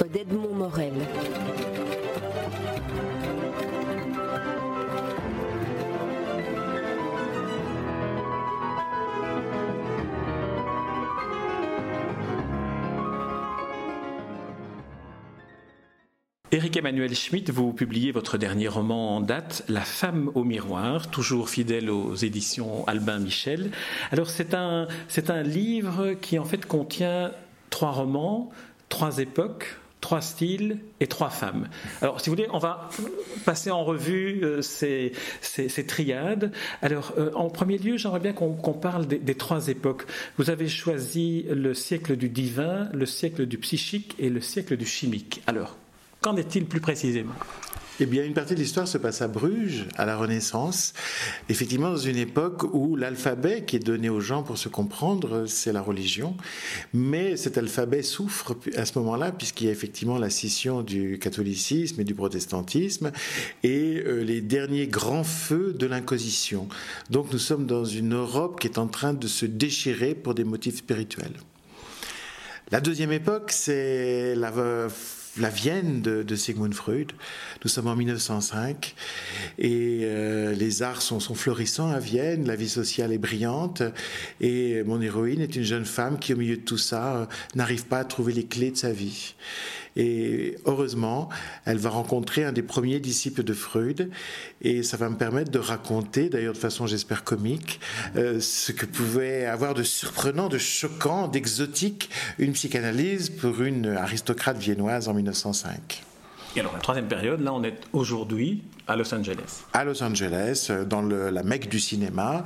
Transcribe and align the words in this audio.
d'Edmond 0.00 0.54
Morel. 0.54 0.92
Éric 16.50 16.76
Emmanuel 16.76 17.14
Schmitt, 17.14 17.50
vous 17.50 17.72
publiez 17.72 18.12
votre 18.12 18.36
dernier 18.36 18.68
roman 18.68 19.16
en 19.16 19.20
date, 19.20 19.64
La 19.68 19.80
femme 19.80 20.30
au 20.34 20.44
miroir, 20.44 21.10
toujours 21.10 21.48
fidèle 21.48 21.90
aux 21.90 22.14
éditions 22.14 22.86
Albin 22.86 23.18
Michel. 23.18 23.70
Alors 24.10 24.28
c'est 24.28 24.54
un, 24.54 24.86
c'est 25.08 25.30
un 25.30 25.42
livre 25.42 26.12
qui 26.14 26.38
en 26.38 26.44
fait 26.44 26.66
contient 26.66 27.32
trois 27.70 27.92
romans, 27.92 28.50
trois 28.90 29.18
époques, 29.18 29.78
trois 30.12 30.20
styles 30.20 30.76
et 31.00 31.06
trois 31.06 31.30
femmes. 31.30 31.68
Alors, 32.02 32.20
si 32.20 32.28
vous 32.28 32.36
voulez, 32.36 32.46
on 32.52 32.58
va 32.58 32.90
passer 33.46 33.70
en 33.70 33.82
revue 33.82 34.44
euh, 34.44 34.60
ces, 34.60 35.12
ces, 35.40 35.86
triades. 35.86 36.52
Alors, 36.82 37.14
euh, 37.16 37.30
en 37.34 37.48
premier 37.48 37.78
lieu, 37.78 37.96
j'aimerais 37.96 38.20
bien 38.20 38.34
qu'on 38.34 38.74
parle 38.74 39.06
des, 39.06 39.18
des, 39.18 39.34
trois 39.34 39.68
époques. 39.68 40.04
Vous 40.36 40.50
avez 40.50 40.68
choisi 40.68 41.46
le 41.48 41.72
siècle 41.72 42.16
du 42.16 42.28
divin, 42.28 42.90
le 42.92 43.06
siècle 43.06 43.46
du 43.46 43.56
psychique 43.56 44.14
et 44.18 44.28
le 44.28 44.42
siècle 44.42 44.76
du 44.76 44.84
chimique. 44.84 45.40
Alors, 45.46 45.78
Qu'en 46.20 46.36
est-il 46.36 46.66
plus 46.66 46.80
précisément? 46.80 47.32
Eh 48.02 48.06
bien, 48.06 48.24
une 48.24 48.34
partie 48.34 48.54
de 48.54 48.58
l'histoire 48.58 48.88
se 48.88 48.98
passe 48.98 49.22
à 49.22 49.28
Bruges, 49.28 49.86
à 49.96 50.04
la 50.04 50.16
Renaissance, 50.16 50.92
effectivement 51.48 51.90
dans 51.90 51.96
une 51.96 52.16
époque 52.16 52.64
où 52.74 52.96
l'alphabet 52.96 53.64
qui 53.64 53.76
est 53.76 53.78
donné 53.78 54.08
aux 54.08 54.20
gens 54.20 54.42
pour 54.42 54.58
se 54.58 54.68
comprendre, 54.68 55.46
c'est 55.46 55.72
la 55.72 55.80
religion, 55.80 56.36
mais 56.92 57.36
cet 57.36 57.58
alphabet 57.58 58.02
souffre 58.02 58.56
à 58.76 58.86
ce 58.86 58.98
moment-là, 58.98 59.30
puisqu'il 59.30 59.66
y 59.66 59.68
a 59.68 59.72
effectivement 59.72 60.18
la 60.18 60.30
scission 60.30 60.82
du 60.82 61.20
catholicisme 61.20 62.00
et 62.00 62.04
du 62.04 62.14
protestantisme, 62.14 63.12
et 63.62 64.02
euh, 64.04 64.24
les 64.24 64.40
derniers 64.40 64.88
grands 64.88 65.22
feux 65.22 65.72
de 65.72 65.86
l'Inquisition. 65.86 66.68
Donc 67.10 67.32
nous 67.32 67.38
sommes 67.38 67.66
dans 67.66 67.84
une 67.84 68.14
Europe 68.14 68.58
qui 68.58 68.66
est 68.66 68.78
en 68.78 68.88
train 68.88 69.14
de 69.14 69.28
se 69.28 69.46
déchirer 69.46 70.16
pour 70.16 70.34
des 70.34 70.44
motifs 70.44 70.78
spirituels. 70.78 71.36
La 72.72 72.80
deuxième 72.80 73.12
époque, 73.12 73.52
c'est 73.52 74.34
la 74.34 74.50
la 75.38 75.48
Vienne 75.48 76.02
de, 76.02 76.36
Sigmund 76.36 76.74
Freud. 76.74 77.12
Nous 77.64 77.70
sommes 77.70 77.86
en 77.86 77.96
1905 77.96 78.94
et 79.58 80.00
euh, 80.02 80.52
les 80.54 80.82
arts 80.82 81.02
sont, 81.02 81.20
florissants 81.20 81.90
à 81.90 81.98
Vienne, 81.98 82.46
la 82.46 82.56
vie 82.56 82.68
sociale 82.68 83.12
est 83.12 83.18
brillante 83.18 83.82
et 84.40 84.82
mon 84.82 85.00
héroïne 85.00 85.40
est 85.40 85.56
une 85.56 85.62
jeune 85.62 85.84
femme 85.84 86.18
qui 86.18 86.34
au 86.34 86.36
milieu 86.36 86.56
de 86.56 86.62
tout 86.62 86.78
ça 86.78 87.16
euh, 87.16 87.26
n'arrive 87.54 87.86
pas 87.86 87.98
à 87.98 88.04
trouver 88.04 88.32
les 88.32 88.44
clés 88.44 88.70
de 88.70 88.76
sa 88.76 88.92
vie. 88.92 89.34
Et 89.96 90.56
heureusement, 90.64 91.28
elle 91.64 91.78
va 91.78 91.90
rencontrer 91.90 92.44
un 92.44 92.52
des 92.52 92.62
premiers 92.62 93.00
disciples 93.00 93.42
de 93.42 93.52
Freud 93.52 94.10
et 94.62 94.82
ça 94.82 94.96
va 94.96 95.10
me 95.10 95.16
permettre 95.16 95.50
de 95.50 95.58
raconter, 95.58 96.28
d'ailleurs 96.28 96.54
de 96.54 96.58
façon 96.58 96.86
j'espère 96.86 97.24
comique, 97.24 97.80
euh, 98.16 98.40
ce 98.40 98.72
que 98.72 98.86
pouvait 98.86 99.44
avoir 99.44 99.74
de 99.74 99.82
surprenant, 99.82 100.48
de 100.48 100.58
choquant, 100.58 101.28
d'exotique 101.28 102.10
une 102.38 102.52
psychanalyse 102.52 103.30
pour 103.30 103.62
une 103.62 103.88
aristocrate 103.88 104.56
viennoise 104.56 105.08
en 105.08 105.14
1905. 105.14 106.02
Et 106.56 106.60
alors 106.60 106.72
la 106.72 106.80
troisième 106.80 107.08
période, 107.08 107.40
là 107.40 107.52
on 107.52 107.62
est 107.62 107.76
aujourd'hui 107.92 108.62
à 108.88 108.96
Los 108.96 109.14
Angeles. 109.14 109.62
À 109.72 109.84
Los 109.84 110.02
Angeles, 110.02 110.66
euh, 110.70 110.84
dans 110.84 111.02
la 111.02 111.42
Mecque 111.42 111.68
du 111.68 111.78
cinéma, 111.78 112.44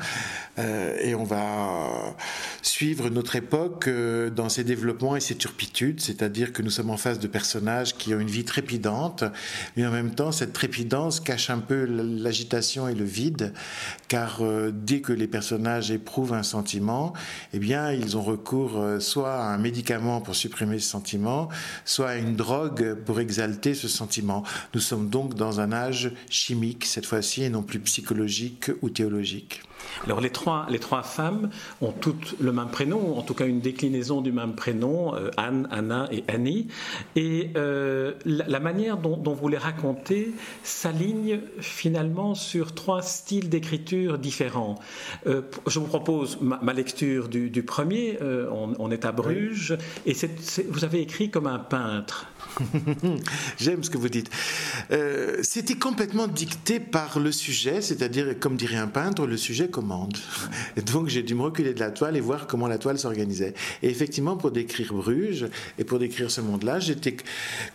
euh, 0.58 0.96
et 1.00 1.14
on 1.14 1.24
va 1.24 2.14
suivre 2.62 3.08
notre 3.08 3.36
époque 3.36 3.88
euh, 3.88 4.28
dans 4.28 4.48
ses 4.48 4.62
développements 4.62 5.16
et 5.16 5.20
ses 5.20 5.36
turpitudes, 5.36 6.00
c'est-à-dire 6.00 6.52
que 6.52 6.62
nous 6.62 6.70
sommes 6.70 6.90
en 6.90 6.96
face 6.96 7.18
de 7.18 7.26
personnages 7.26 7.94
qui 7.94 8.14
ont 8.14 8.20
une 8.20 8.28
vie 8.28 8.44
trépidante, 8.44 9.24
mais 9.76 9.86
en 9.86 9.90
même 9.90 10.14
temps 10.14 10.30
cette 10.30 10.52
trépidance 10.52 11.20
cache 11.20 11.48
un 11.48 11.58
peu 11.58 11.84
l'agitation 11.84 12.88
et 12.88 12.94
le 12.94 13.04
vide, 13.04 13.54
car 14.08 14.42
dès 14.72 15.00
que 15.00 15.12
les 15.12 15.26
personnages 15.26 15.90
éprouvent 15.90 16.34
un 16.34 16.42
sentiment, 16.42 17.12
eh 17.52 17.58
bien 17.58 17.92
ils 17.92 18.16
ont 18.16 18.22
recours 18.22 18.84
soit 19.00 19.34
à 19.34 19.54
un 19.54 19.58
médicament 19.58 20.20
pour 20.20 20.34
supprimer 20.34 20.78
ce 20.78 20.88
sentiment, 20.88 21.48
soit 21.84 22.10
à 22.10 22.16
une 22.16 22.36
drogue 22.36 22.94
pour 23.04 23.20
exalter 23.20 23.74
ce 23.74 23.88
sentiment. 23.88 24.42
Nous 24.74 24.80
sommes 24.80 25.08
donc 25.08 25.34
dans 25.34 25.60
un 25.60 25.72
âge 25.72 26.12
chimique 26.30 26.84
cette 26.84 27.06
fois-ci 27.06 27.44
et 27.44 27.50
non 27.50 27.62
plus 27.62 27.80
psychologique 27.80 28.70
ou 28.82 28.90
théologique. 28.90 29.62
Alors 30.04 30.20
les 30.20 30.30
trois, 30.30 30.66
les 30.68 30.78
trois 30.78 31.02
femmes 31.02 31.50
ont 31.80 31.92
toutes 31.92 32.36
le 32.40 32.52
même 32.52 32.68
prénom, 32.68 33.18
en 33.18 33.22
tout 33.22 33.34
cas 33.34 33.46
une 33.46 33.60
déclinaison 33.60 34.20
du 34.20 34.32
même 34.32 34.54
prénom, 34.54 35.14
euh, 35.14 35.30
Anne, 35.36 35.68
Anna 35.70 36.08
et 36.12 36.24
Annie. 36.28 36.68
Et 37.14 37.50
euh, 37.56 38.14
la, 38.24 38.60
manière 38.60 38.98
dont, 38.98 39.32
vous 39.32 39.48
les 39.48 39.58
racontez 39.58 40.32
s'aligne 40.62 41.40
finalement 41.60 42.34
sur 42.34 42.74
trois 42.74 43.02
styles 43.02 43.48
d'écriture 43.48 44.18
différents. 44.18 44.76
Euh, 45.26 45.42
je 45.66 45.78
vous 45.78 45.86
propose 45.86 46.38
ma, 46.40 46.72
lecture 46.72 47.28
du, 47.28 47.62
premier, 47.62 48.18
on, 48.78 48.90
est 48.90 49.04
à 49.04 49.12
Bruges, 49.12 49.76
et 50.04 50.12
vous 50.68 50.84
avez 50.84 51.00
écrit 51.00 51.30
comme 51.30 51.46
un 51.46 51.58
peintre. 51.58 52.26
J'aime 53.58 53.82
ce 53.82 53.90
que 53.90 53.98
vous 53.98 54.08
dites. 54.08 54.30
C'était 55.42 55.74
complètement 55.74 56.26
dicté 56.26 56.80
par 56.80 57.18
le 57.18 57.32
sujet, 57.32 57.80
c'est-à-dire, 57.80 58.38
comme 58.38 58.56
dirait 58.56 58.76
un 58.76 58.86
peintre, 58.86 59.26
le 59.26 59.36
sujet 59.36 59.68
commande. 59.68 60.16
Donc 60.92 61.08
j'ai 61.08 61.22
dû 61.22 61.34
me 61.34 61.42
reculer 61.42 61.74
de 61.74 61.80
la 61.80 61.90
toile 61.90 62.16
et 62.16 62.20
voir 62.20 62.46
comment 62.46 62.66
la 62.66 62.78
toile 62.78 62.98
s'organisait. 62.98 63.54
Et 63.82 63.88
effectivement, 63.88 64.36
pour 64.36 64.50
décrire 64.50 64.92
Bruges 64.94 65.46
et 65.78 65.84
pour 65.84 65.98
décrire 65.98 66.30
ce 66.30 66.40
monde-là, 66.40 66.80
j'étais 66.80 67.16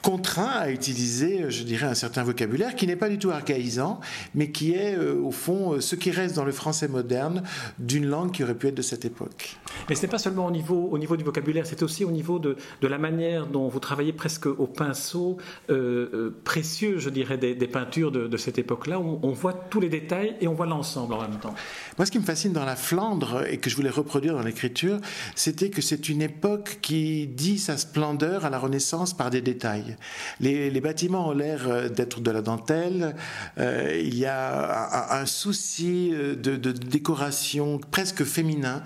contraint 0.02 0.47
à 0.47 0.72
utiliser, 0.72 1.50
je 1.50 1.64
dirais, 1.64 1.88
un 1.88 1.96
certain 1.96 2.24
vocabulaire 2.24 2.75
qui 2.75 2.88
n'est 2.88 2.96
pas 2.96 3.09
du 3.09 3.18
tout 3.18 3.31
archaïsant, 3.31 4.00
mais 4.36 4.52
qui 4.52 4.74
est 4.74 4.96
euh, 4.96 5.22
au 5.22 5.31
fond 5.31 5.80
ce 5.80 5.96
qui 5.96 6.12
reste 6.12 6.36
dans 6.36 6.46
le 6.46 6.52
français 6.52 6.88
moderne 6.88 7.44
d'une 7.80 8.06
langue 8.06 8.31
qui 8.31 8.44
aurait 8.44 8.56
pu 8.56 8.68
être 8.68 8.75
de 8.75 8.81
cette 8.81 9.06
époque. 9.06 9.58
Mais 9.90 9.96
ce 9.96 10.03
n'est 10.03 10.08
pas 10.08 10.18
seulement 10.18 10.46
au 10.46 10.52
niveau, 10.52 10.90
au 10.91 10.97
niveau 10.97 11.18
du 11.18 11.24
vocabulaire, 11.24 11.66
c'est 11.66 11.84
aussi 11.84 12.03
au 12.06 12.12
niveau 12.12 12.40
de, 12.40 12.56
de, 12.81 12.88
la 12.88 12.97
manière 12.97 13.47
dont 13.47 13.68
vous 13.68 13.80
travaillez 13.80 14.14
presque 14.14 14.46
au 14.46 14.68
pinceau 14.72 15.38
euh, 15.70 16.09
euh, 16.14 16.42
précieux, 16.44 16.98
je 16.98 17.09
dirais, 17.09 17.38
des, 17.38 17.56
peintures 17.68 18.12
de, 18.12 18.38
cette 18.38 18.58
époque-là. 18.58 19.00
On, 19.00 19.20
on 19.24 19.32
voit 19.32 19.54
tous 19.54 19.80
les 19.80 19.90
détails 19.90 20.36
et 20.42 20.48
on 20.48 20.54
voit 20.54 20.66
l'ensemble 20.66 21.14
en 21.14 21.22
même 21.22 21.40
temps. 21.40 21.54
Moi, 21.98 22.06
ce 22.06 22.12
qui 22.12 22.20
me 22.20 22.24
fascine 22.24 22.54
dans 22.54 22.66
la 22.66 22.76
Flandre 22.76 23.46
et 23.48 23.58
que 23.58 23.70
je 23.70 23.76
voulais 23.76 23.90
reproduire 23.90 24.34
dans 24.34 24.44
l'écriture, 24.44 24.98
c'était 25.36 25.70
que 25.70 25.82
c'est 25.82 26.09
une 26.09 26.22
époque 26.22 26.80
qui 26.82 27.28
dit 27.28 27.59
sa 27.59 27.78
splendeur 27.78 28.46
à 28.46 28.50
la 28.50 28.58
Renaissance 28.58 29.14
par 29.14 29.30
des 29.30 29.42
détails. 29.42 29.98
Les, 30.40 30.82
bâtiments 30.82 31.30
ont 31.30 31.34
l'air 31.34 31.68
euh, 31.68 31.90
d'être 31.90 32.22
de 32.22 32.32
la 32.32 32.42
dentelle. 32.42 33.16
Euh, 33.58 34.02
il 34.03 34.18
y 34.18 34.26
a 34.26 35.20
un, 35.20 35.26
souci 35.26 36.09
de, 36.12 36.56
décoration 36.56 37.80
presque 37.92 38.24
féminin. 38.24 38.84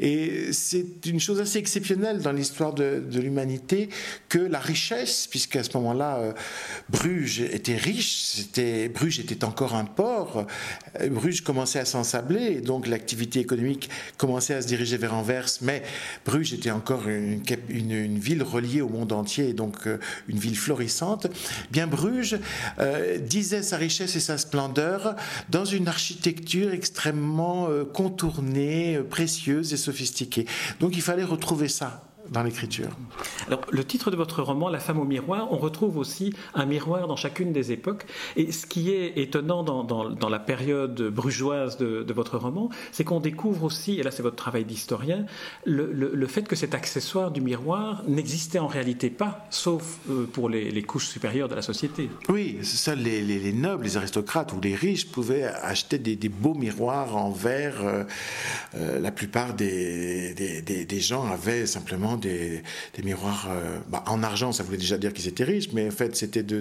Et 0.00 0.52
c'est 0.52 1.06
une 1.06 1.20
chose 1.20 1.40
assez 1.40 1.58
exceptionnelle 1.58 2.20
dans 2.20 2.32
l'histoire 2.32 2.74
de, 2.74 3.02
l'humanité 3.12 3.88
que 4.28 4.38
la 4.38 4.58
richesse, 4.58 5.25
puisqu'à 5.30 5.62
ce 5.62 5.76
moment-là, 5.76 6.34
Bruges 6.88 7.40
était 7.40 7.76
riche, 7.76 8.46
Bruges 8.94 9.20
était 9.20 9.44
encore 9.44 9.74
un 9.74 9.84
port, 9.84 10.46
Bruges 11.10 11.42
commençait 11.42 11.78
à 11.78 11.84
s'ensabler 11.84 12.56
et 12.56 12.60
donc 12.60 12.86
l'activité 12.86 13.40
économique 13.40 13.90
commençait 14.16 14.54
à 14.54 14.62
se 14.62 14.66
diriger 14.66 14.96
vers 14.96 15.14
Anvers, 15.14 15.46
mais 15.62 15.82
Bruges 16.24 16.52
était 16.52 16.70
encore 16.70 17.08
une, 17.08 18.18
ville 18.18 18.42
reliée 18.42 18.80
au 18.80 18.88
monde 18.88 19.12
entier, 19.12 19.50
et 19.50 19.52
donc 19.52 19.86
euh, 19.86 19.98
une 20.28 20.38
ville 20.38 20.56
florissante. 20.56 21.26
Bien 21.70 21.86
Bruges 21.86 22.38
euh, 22.78 23.18
disait 23.18 23.62
sa 23.62 23.76
richesse 23.76 24.16
et 24.16 24.20
sa 24.20 24.38
splendeur 24.38 25.16
dans 25.50 25.64
une 25.64 25.88
architecture 25.88 26.72
extrêmement 26.72 27.68
euh, 27.68 27.84
contournée, 27.84 29.00
précieuse 29.10 29.72
et 29.72 29.76
sophistiquée. 29.76 30.46
Donc 30.80 30.96
il 30.96 31.02
fallait 31.02 31.24
retrouver 31.24 31.68
ça 31.68 32.02
dans 32.30 32.42
l'écriture. 32.42 32.88
Alors, 33.46 33.60
le 33.70 33.84
titre 33.84 34.10
de 34.10 34.16
votre 34.16 34.42
roman, 34.42 34.68
La 34.68 34.80
femme 34.80 34.98
au 34.98 35.04
miroir, 35.04 35.48
on 35.52 35.56
retrouve 35.56 35.96
aussi 35.96 36.34
un 36.54 36.66
miroir 36.66 37.06
dans 37.06 37.16
chacune 37.16 37.52
des 37.52 37.72
époques. 37.72 38.06
Et 38.36 38.52
ce 38.52 38.66
qui 38.66 38.90
est 38.90 39.18
étonnant 39.18 39.62
dans, 39.62 39.84
dans, 39.84 40.28
la 40.28 40.38
période 40.38 41.00
brugeoise 41.02 41.76
de, 41.76 42.02
de 42.02 42.12
votre 42.12 42.38
roman, 42.38 42.68
c'est 42.92 43.04
qu'on 43.04 43.20
découvre 43.20 43.64
aussi, 43.64 43.98
et 43.98 44.02
là 44.02 44.10
c'est 44.10 44.22
votre 44.22 44.36
travail 44.36 44.64
d'historien, 44.64 45.26
le, 45.64 45.92
le, 45.92 46.26
fait 46.26 46.42
que 46.42 46.56
cet 46.56 46.74
accessoire 46.74 47.30
du 47.30 47.40
miroir 47.40 48.02
n'existait 48.08 48.58
en 48.58 48.66
réalité 48.66 49.10
pas, 49.10 49.46
sauf 49.50 49.98
euh, 50.10 50.26
pour 50.26 50.48
les, 50.48 50.70
les, 50.70 50.82
couches 50.82 51.06
supérieures 51.06 51.48
de 51.48 51.54
la 51.54 51.62
société. 51.62 52.10
Oui, 52.28 52.58
seuls 52.62 52.98
les, 52.98 53.22
les, 53.22 53.52
nobles, 53.52 53.84
les 53.84 53.96
aristocrates 53.96 54.52
ou 54.52 54.60
les 54.60 54.74
riches 54.74 55.06
pouvaient 55.10 55.44
acheter 55.44 55.98
des, 55.98 56.16
des 56.16 56.28
beaux 56.28 56.54
miroirs 56.54 57.16
en 57.16 57.30
verre. 57.30 57.84
Euh, 57.84 58.04
euh, 58.74 59.00
la 59.00 59.12
plupart 59.12 59.54
des, 59.54 60.34
des, 60.34 60.84
des 60.84 61.00
gens 61.00 61.24
avaient 61.30 61.66
simplement 61.66 62.15
des, 62.16 62.62
miroirs 63.04 63.48
bah, 63.88 64.02
en 64.06 64.22
argent, 64.22 64.52
ça 64.52 64.62
voulait 64.62 64.78
déjà 64.78 64.98
dire 64.98 65.12
qu'ils 65.12 65.28
étaient 65.28 65.44
riches, 65.44 65.72
mais 65.72 65.88
en 65.88 65.92
fait 65.92 66.16
c'était 66.16 66.42
de, 66.42 66.60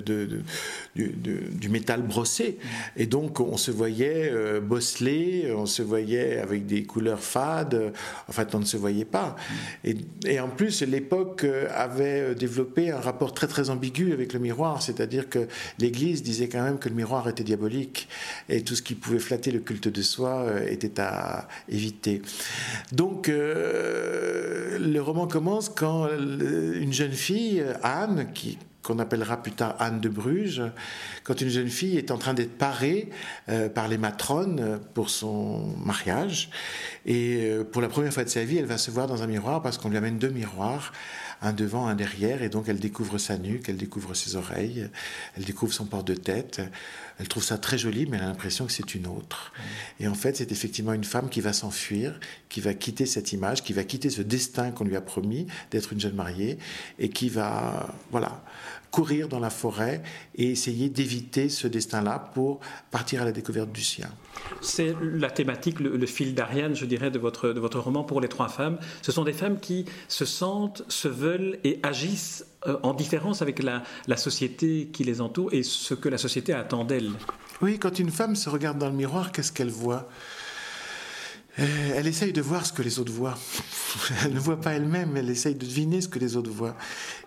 du, 0.95 1.69
métal 1.69 2.01
brossé. 2.01 2.57
Et 2.97 3.05
donc 3.05 3.39
on 3.39 3.57
se 3.57 3.71
voyait 3.71 4.31
bosselé, 4.61 5.51
on 5.55 5.65
se 5.65 5.81
voyait 5.81 6.39
avec 6.39 6.65
des 6.65 6.83
couleurs 6.83 7.19
fades, 7.21 7.93
en 8.27 8.31
fait 8.31 8.53
on 8.53 8.59
ne 8.59 8.65
se 8.65 8.77
voyait 8.77 9.05
pas. 9.05 9.35
Et, 9.83 9.95
et 10.25 10.39
en 10.39 10.49
plus, 10.49 10.81
l'époque 10.81 11.45
avait 11.73 12.35
développé 12.35 12.91
un 12.91 12.99
rapport 12.99 13.33
très 13.33 13.47
très 13.47 13.69
ambigu 13.69 14.13
avec 14.13 14.33
le 14.33 14.39
miroir, 14.39 14.81
c'est-à-dire 14.81 15.29
que 15.29 15.47
l'Église 15.79 16.23
disait 16.23 16.47
quand 16.47 16.63
même 16.63 16.79
que 16.79 16.89
le 16.89 16.95
miroir 16.95 17.27
était 17.29 17.43
diabolique 17.43 18.07
et 18.49 18.61
tout 18.61 18.75
ce 18.75 18.81
qui 18.81 18.95
pouvait 18.95 19.19
flatter 19.19 19.51
le 19.51 19.59
culte 19.59 19.87
de 19.87 20.01
soi 20.01 20.43
euh, 20.43 20.67
était 20.67 20.99
à 20.99 21.47
éviter. 21.69 22.21
Donc 22.91 23.29
euh, 23.29 24.77
le 24.79 24.99
roman 25.01 25.27
commence 25.27 25.44
quand 25.75 26.07
une 26.09 26.93
jeune 26.93 27.11
fille, 27.11 27.63
Anne, 27.83 28.31
qui 28.33 28.57
qu'on 28.81 28.99
appellera 28.99 29.41
plus 29.41 29.51
tard 29.51 29.75
Anne 29.79 29.99
de 29.99 30.09
Bruges, 30.09 30.61
quand 31.23 31.41
une 31.41 31.49
jeune 31.49 31.69
fille 31.69 31.97
est 31.97 32.11
en 32.11 32.19
train 32.19 32.35
d'être 32.35 32.55
parée 32.55 33.09
euh, 33.49 33.67
par 33.67 33.87
les 33.87 33.97
matrones 33.97 34.79
pour 34.93 35.09
son 35.09 35.75
mariage. 35.83 36.51
Et 37.07 37.49
pour 37.71 37.81
la 37.81 37.87
première 37.87 38.13
fois 38.13 38.23
de 38.23 38.29
sa 38.29 38.43
vie, 38.43 38.57
elle 38.57 38.65
va 38.65 38.77
se 38.77 38.91
voir 38.91 39.07
dans 39.07 39.23
un 39.23 39.27
miroir 39.27 39.63
parce 39.63 39.79
qu'on 39.79 39.89
lui 39.89 39.97
amène 39.97 40.19
deux 40.19 40.29
miroirs 40.29 40.91
un 41.41 41.53
devant, 41.53 41.87
un 41.87 41.95
derrière, 41.95 42.41
et 42.41 42.49
donc 42.49 42.67
elle 42.67 42.79
découvre 42.79 43.17
sa 43.17 43.37
nuque, 43.37 43.69
elle 43.69 43.77
découvre 43.77 44.13
ses 44.13 44.35
oreilles, 44.35 44.89
elle 45.37 45.43
découvre 45.43 45.73
son 45.73 45.85
port 45.85 46.03
de 46.03 46.15
tête. 46.15 46.61
Elle 47.17 47.27
trouve 47.27 47.43
ça 47.43 47.57
très 47.57 47.77
joli, 47.77 48.05
mais 48.05 48.17
elle 48.17 48.23
a 48.23 48.27
l'impression 48.27 48.65
que 48.65 48.71
c'est 48.71 48.93
une 48.93 49.07
autre. 49.07 49.53
Et 49.99 50.07
en 50.07 50.15
fait, 50.15 50.35
c'est 50.35 50.51
effectivement 50.51 50.91
une 50.93 51.05
femme 51.05 51.29
qui 51.29 51.39
va 51.39 51.53
s'enfuir, 51.53 52.19
qui 52.49 52.59
va 52.59 52.73
quitter 52.73 53.05
cette 53.05 53.31
image, 53.31 53.63
qui 53.63 53.71
va 53.71 53.83
quitter 53.83 54.09
ce 54.09 54.21
destin 54.21 54.71
qu'on 54.71 54.83
lui 54.83 54.97
a 54.97 55.01
promis 55.01 55.47
d'être 55.71 55.93
une 55.93 55.99
jeune 55.99 56.15
mariée, 56.15 56.57
et 56.99 57.09
qui 57.09 57.29
va, 57.29 57.95
voilà, 58.11 58.43
courir 58.95 59.27
dans 59.27 59.41
la 59.41 59.49
forêt 59.49 60.01
et 60.35 60.51
essayer 60.51 60.87
d'éviter 60.87 61.49
ce 61.49 61.67
destin-là 61.67 62.31
pour 62.33 62.61
partir 62.91 63.21
à 63.21 63.25
la 63.25 63.33
découverte 63.33 63.69
du 63.69 63.83
sien. 63.83 64.07
C'est 64.61 64.95
la 65.01 65.29
thématique, 65.29 65.81
le, 65.81 66.05
fil 66.05 66.33
d'Ariane, 66.33 66.77
je 66.77 66.85
dirais, 66.85 67.11
de 67.11 67.19
votre, 67.19 67.49
de 67.49 67.59
votre 67.59 67.77
roman 67.81 68.05
pour 68.05 68.21
les 68.21 68.29
trois 68.29 68.47
femmes. 68.47 68.77
Ce 69.01 69.11
sont 69.11 69.25
des 69.25 69.33
femmes 69.33 69.59
qui 69.59 69.83
se 70.07 70.23
sentent, 70.23 70.83
se 70.87 71.09
veulent 71.09 71.59
et 71.65 71.81
agissent 71.83 72.45
euh, 72.67 72.77
en 72.83 72.93
différence 72.93 73.41
avec 73.41 73.61
la, 73.61 73.83
la 74.07 74.15
société 74.15 74.87
qui 74.93 75.03
les 75.03 75.19
entoure 75.19 75.53
et 75.53 75.63
ce 75.63 75.93
que 75.93 76.07
la 76.07 76.17
société 76.17 76.53
attend 76.53 76.85
d'elles. 76.85 77.11
Oui, 77.61 77.79
quand 77.79 77.99
une 77.99 78.11
femme 78.11 78.37
se 78.37 78.49
regarde 78.49 78.77
dans 78.77 78.89
le 78.89 78.95
miroir, 78.95 79.33
qu'est-ce 79.33 79.51
qu'elle 79.51 79.69
voit? 79.69 80.07
Elle 81.57 82.07
essaye 82.07 82.33
de 82.33 82.41
voir 82.41 82.65
ce 82.65 82.73
que 82.73 82.81
les 82.81 82.99
autres 82.99 83.13
voient. 83.13 83.37
Elle 84.25 84.33
ne 84.33 84.39
voit 84.39 84.59
pas 84.59 84.73
elle-même, 84.73 85.15
elle 85.15 85.29
essaye 85.29 85.55
de 85.55 85.65
deviner 85.65 86.01
ce 86.01 86.09
que 86.09 86.19
les 86.19 86.35
autres 86.35 86.51
voient. 86.51 86.75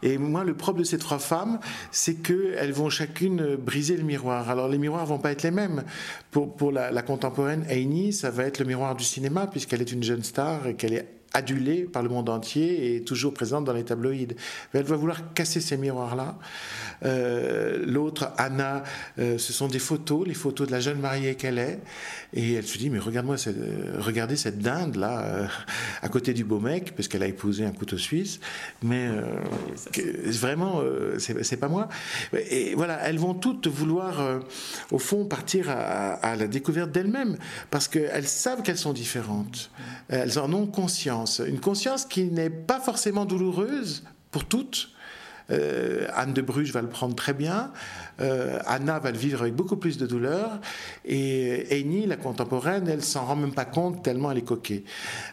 Et 0.02 0.18
moi, 0.18 0.44
le 0.44 0.54
propre 0.54 0.80
de 0.80 0.84
ces 0.84 0.98
trois 0.98 1.18
femmes, 1.18 1.58
c'est 1.90 2.16
qu'elles 2.16 2.72
vont 2.72 2.90
chacune 2.90 3.56
briser 3.56 3.96
le 3.96 4.02
miroir. 4.02 4.50
Alors, 4.50 4.68
les 4.68 4.76
miroirs 4.76 5.06
vont 5.06 5.18
pas 5.18 5.32
être 5.32 5.44
les 5.44 5.50
mêmes. 5.50 5.84
Pour, 6.30 6.54
pour 6.54 6.70
la, 6.70 6.90
la 6.90 7.00
contemporaine 7.00 7.64
Aini, 7.70 8.12
ça 8.12 8.30
va 8.30 8.44
être 8.44 8.58
le 8.58 8.66
miroir 8.66 8.96
du 8.96 9.04
cinéma, 9.04 9.46
puisqu'elle 9.46 9.80
est 9.80 9.92
une 9.92 10.02
jeune 10.02 10.22
star 10.22 10.66
et 10.66 10.74
qu'elle 10.74 10.92
est 10.92 11.08
adulée 11.34 11.82
par 11.84 12.02
le 12.02 12.08
monde 12.08 12.28
entier 12.28 12.94
et 12.94 13.02
toujours 13.02 13.34
présente 13.34 13.64
dans 13.64 13.72
les 13.72 13.84
tabloïds. 13.84 14.34
elle 14.72 14.84
va 14.84 14.96
vouloir 14.96 15.34
casser 15.34 15.60
ces 15.60 15.76
miroirs-là. 15.76 16.38
Euh, 17.04 17.84
l'autre, 17.86 18.30
Anna, 18.38 18.82
euh, 19.18 19.38
ce 19.38 19.52
sont 19.52 19.68
des 19.68 19.78
photos, 19.78 20.26
les 20.26 20.34
photos 20.34 20.66
de 20.66 20.72
la 20.72 20.80
jeune 20.80 21.00
mariée 21.00 21.34
qu'elle 21.34 21.58
est. 21.58 21.80
Et 22.32 22.54
elle 22.54 22.66
se 22.66 22.78
dit, 22.78 22.90
mais 22.90 22.98
regarde-moi, 22.98 23.36
euh, 23.46 23.96
regardez 23.98 24.36
cette 24.36 24.58
dinde 24.58 24.96
là, 24.96 25.48
à 26.02 26.08
côté 26.08 26.34
du 26.34 26.44
beau 26.44 26.60
mec, 26.60 26.94
parce 26.94 27.08
qu'elle 27.08 27.22
a 27.22 27.26
épousé 27.26 27.64
un 27.64 27.72
couteau 27.72 27.98
suisse. 27.98 28.40
Mais 28.82 29.08
vraiment, 30.26 30.82
c'est 31.18 31.56
pas 31.56 31.68
moi. 31.68 31.88
Et 32.50 32.74
voilà, 32.74 33.00
elles 33.06 33.18
vont 33.18 33.34
toutes 33.34 33.66
vouloir, 33.66 34.40
au 34.90 34.98
fond, 34.98 35.24
partir 35.24 35.70
à 35.70 36.36
la 36.36 36.46
découverte 36.46 36.90
d'elles-mêmes, 36.90 37.36
parce 37.70 37.88
qu'elles 37.88 38.26
savent 38.28 38.62
qu'elles 38.62 38.78
sont 38.78 38.92
différentes. 38.92 39.70
Elles 40.08 40.38
en 40.38 40.52
ont 40.52 40.66
conscience. 40.66 41.17
Une 41.46 41.60
conscience 41.60 42.04
qui 42.04 42.24
n'est 42.24 42.50
pas 42.50 42.80
forcément 42.80 43.24
douloureuse 43.24 44.04
pour 44.30 44.44
toutes, 44.44 44.90
euh, 45.50 46.06
Anne 46.14 46.34
de 46.34 46.42
Bruges 46.42 46.72
va 46.72 46.82
le 46.82 46.88
prendre 46.88 47.14
très 47.14 47.32
bien. 47.32 47.72
Euh, 48.20 48.58
Anna 48.66 48.98
va 48.98 49.10
le 49.10 49.18
vivre 49.18 49.42
avec 49.42 49.54
beaucoup 49.54 49.76
plus 49.76 49.96
de 49.96 50.06
douleur. 50.06 50.60
Et 51.04 51.66
Amy, 51.70 52.06
la 52.06 52.16
contemporaine, 52.16 52.88
elle 52.88 53.02
s'en 53.02 53.24
rend 53.24 53.36
même 53.36 53.54
pas 53.54 53.64
compte 53.64 54.02
tellement 54.02 54.30
elle 54.30 54.38
est 54.38 54.42
coquée. 54.42 54.84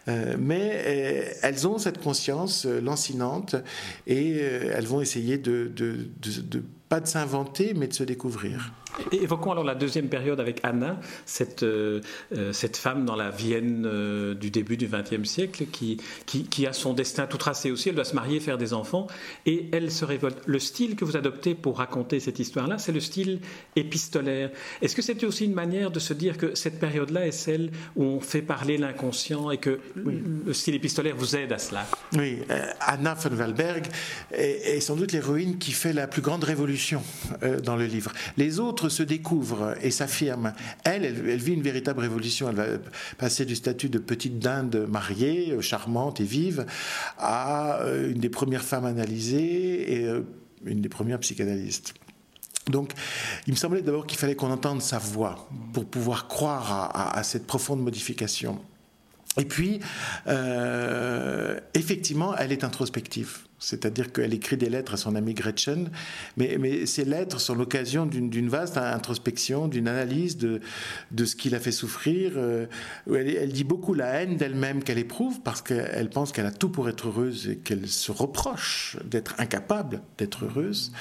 Euh, 0.07 0.35
mais 0.39 1.35
elles 1.41 1.67
ont 1.67 1.77
cette 1.77 2.01
conscience 2.01 2.65
lancinante 2.65 3.55
et 4.07 4.37
elles 4.37 4.87
vont 4.87 5.01
essayer 5.01 5.37
de 5.37 5.71
pas 6.89 6.99
de 6.99 7.07
s'inventer, 7.07 7.73
mais 7.73 7.87
de 7.87 7.93
se 7.93 8.03
découvrir. 8.03 8.71
Évoquons 9.11 9.51
alors 9.51 9.63
la 9.63 9.75
deuxième 9.75 10.07
période 10.07 10.39
avec 10.39 10.59
Anna, 10.63 10.99
cette, 11.25 11.63
euh, 11.63 11.99
euh, 12.33 12.53
cette 12.53 12.77
femme 12.77 13.05
dans 13.05 13.15
la 13.15 13.29
Vienne 13.29 13.85
euh, 13.85 14.33
du 14.33 14.51
début 14.51 14.77
du 14.77 14.87
XXe 14.87 15.27
siècle 15.27 15.65
qui, 15.65 15.97
qui, 16.25 16.65
a 16.65 16.71
son 16.71 16.93
destin 16.93 17.27
tout 17.27 17.37
tracé 17.37 17.71
aussi. 17.71 17.89
Elle 17.89 17.95
doit 17.95 18.05
se 18.05 18.15
marier, 18.15 18.39
faire 18.39 18.57
des 18.57 18.73
enfants 18.73 19.07
et 19.45 19.67
elle 19.73 19.91
se 19.91 20.05
révolte. 20.05 20.37
Le 20.45 20.59
style 20.59 20.95
que 20.95 21.03
vous 21.03 21.17
adoptez 21.17 21.55
pour 21.55 21.79
raconter 21.79 22.19
cette 22.19 22.39
histoire-là, 22.39 22.77
c'est 22.77 22.93
le 22.93 23.01
style 23.01 23.41
épistolaire. 23.75 24.51
Est-ce 24.81 24.95
que 24.95 25.01
c'était 25.01 25.25
aussi 25.25 25.45
une 25.45 25.53
manière 25.53 25.91
de 25.91 25.99
se 25.99 26.13
dire 26.13 26.37
que 26.37 26.55
cette 26.55 26.79
période-là 26.79 27.27
est 27.27 27.31
celle 27.31 27.71
où 27.97 28.03
on 28.03 28.19
fait 28.21 28.41
parler 28.41 28.77
l'inconscient 28.77 29.51
et 29.51 29.57
que 29.57 29.79
le 29.95 30.53
style 30.53 30.75
épistolaire 30.75 31.15
vous 31.17 31.35
aide 31.35 31.51
à 31.51 31.57
cela? 31.57 31.85
Oui, 32.13 32.39
Anna 32.79 33.13
von 33.13 33.35
Walberg 33.35 33.87
est, 34.31 34.77
est 34.77 34.79
sans 34.79 34.95
doute 34.95 35.11
l'héroïne 35.11 35.57
qui 35.57 35.73
fait 35.73 35.93
la 35.93 36.07
plus 36.07 36.21
grande 36.21 36.43
révolution 36.43 36.74
dans 37.63 37.75
le 37.75 37.85
livre. 37.85 38.11
Les 38.37 38.59
autres 38.59 38.89
se 38.89 39.03
découvre 39.03 39.75
et 39.81 39.91
s'affirme. 39.91 40.53
Elle, 40.83 41.05
elle, 41.05 41.37
vit 41.37 41.53
une 41.53 41.61
véritable 41.61 42.01
révolution. 42.01 42.49
Elle 42.49 42.55
va 42.55 42.65
passer 43.17 43.45
du 43.45 43.55
statut 43.55 43.89
de 43.89 43.99
petite 43.99 44.39
dinde 44.39 44.87
mariée, 44.89 45.51
euh, 45.51 45.61
charmante 45.61 46.19
et 46.21 46.23
vive, 46.23 46.65
à 47.17 47.79
euh, 47.81 48.11
une 48.11 48.19
des 48.19 48.29
premières 48.29 48.63
femmes 48.63 48.85
analysées 48.85 49.93
et 49.93 50.05
euh, 50.05 50.21
une 50.65 50.81
des 50.81 50.89
premières 50.89 51.19
psychanalystes. 51.19 51.93
Donc, 52.67 52.93
il 53.45 53.53
me 53.53 53.57
semblait 53.57 53.81
d'abord 53.83 54.07
qu'il 54.07 54.17
fallait 54.17 54.35
qu'on 54.35 54.51
entende 54.51 54.81
sa 54.81 54.97
voix 54.97 55.47
pour 55.73 55.85
pouvoir 55.85 56.27
croire 56.27 56.91
à, 57.15 57.21
cette 57.21 57.45
profonde 57.45 57.79
modification. 57.79 58.59
Et 59.37 59.45
puis, 59.45 59.81
effectivement, 61.75 62.35
elle 62.37 62.51
est 62.51 62.63
introspective. 62.63 63.39
C'est-à-dire 63.57 64.11
qu'elle 64.11 64.33
écrit 64.33 64.57
des 64.57 64.69
lettres 64.69 64.93
à 64.93 64.97
son 64.97 65.15
amie 65.15 65.33
Gretchen, 65.33 65.89
mais, 66.37 66.85
ces 66.85 67.05
lettres 67.05 67.39
sont 67.39 67.55
l'occasion 67.55 68.05
d'une 68.05 68.49
vaste 68.49 68.77
introspection, 68.77 69.67
d'une 69.67 69.87
analyse 69.87 70.37
de, 70.37 70.59
ce 71.17 71.35
qui 71.35 71.49
l'a 71.49 71.59
fait 71.59 71.71
souffrir. 71.71 72.33
Euh, 72.35 72.67
elle, 73.07 73.51
dit 73.51 73.63
beaucoup 73.63 73.93
la 73.93 74.07
haine 74.07 74.37
d'elle-même 74.37 74.83
qu'elle 74.83 74.97
éprouve 74.97 75.41
parce 75.41 75.61
qu'elle 75.61 76.09
pense 76.09 76.31
qu'elle 76.31 76.45
a 76.45 76.51
tout 76.51 76.69
pour 76.69 76.89
être 76.89 77.07
heureuse 77.07 77.47
et 77.47 77.55
qu'elle 77.57 77.87
se 77.87 78.11
reproche 78.11 78.97
d'être 79.05 79.35
incapable 79.37 80.01
d'être 80.17 80.45
heureuse. 80.45 80.91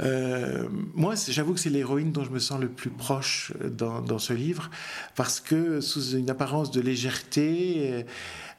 Euh, 0.00 0.68
moi, 0.94 1.14
j'avoue 1.28 1.54
que 1.54 1.60
c'est 1.60 1.70
l'héroïne 1.70 2.12
dont 2.12 2.24
je 2.24 2.30
me 2.30 2.38
sens 2.38 2.60
le 2.60 2.68
plus 2.68 2.90
proche 2.90 3.52
dans, 3.62 4.00
dans, 4.00 4.18
ce 4.18 4.32
livre 4.32 4.70
parce 5.14 5.40
que 5.40 5.80
sous 5.80 6.16
une 6.16 6.30
apparence 6.30 6.70
de 6.70 6.80
légèreté, 6.80 8.04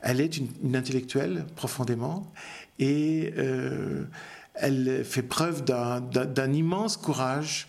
elle 0.02 0.22
est 0.22 0.38
une, 0.38 0.76
intellectuelle 0.76 1.46
profondément 1.56 2.32
et 2.80 3.34
euh, 3.38 4.06
elle 4.56 5.06
fait 5.06 5.22
preuve 5.22 5.64
d'un 5.64 6.54
immense 6.54 6.98
courage 6.98 7.68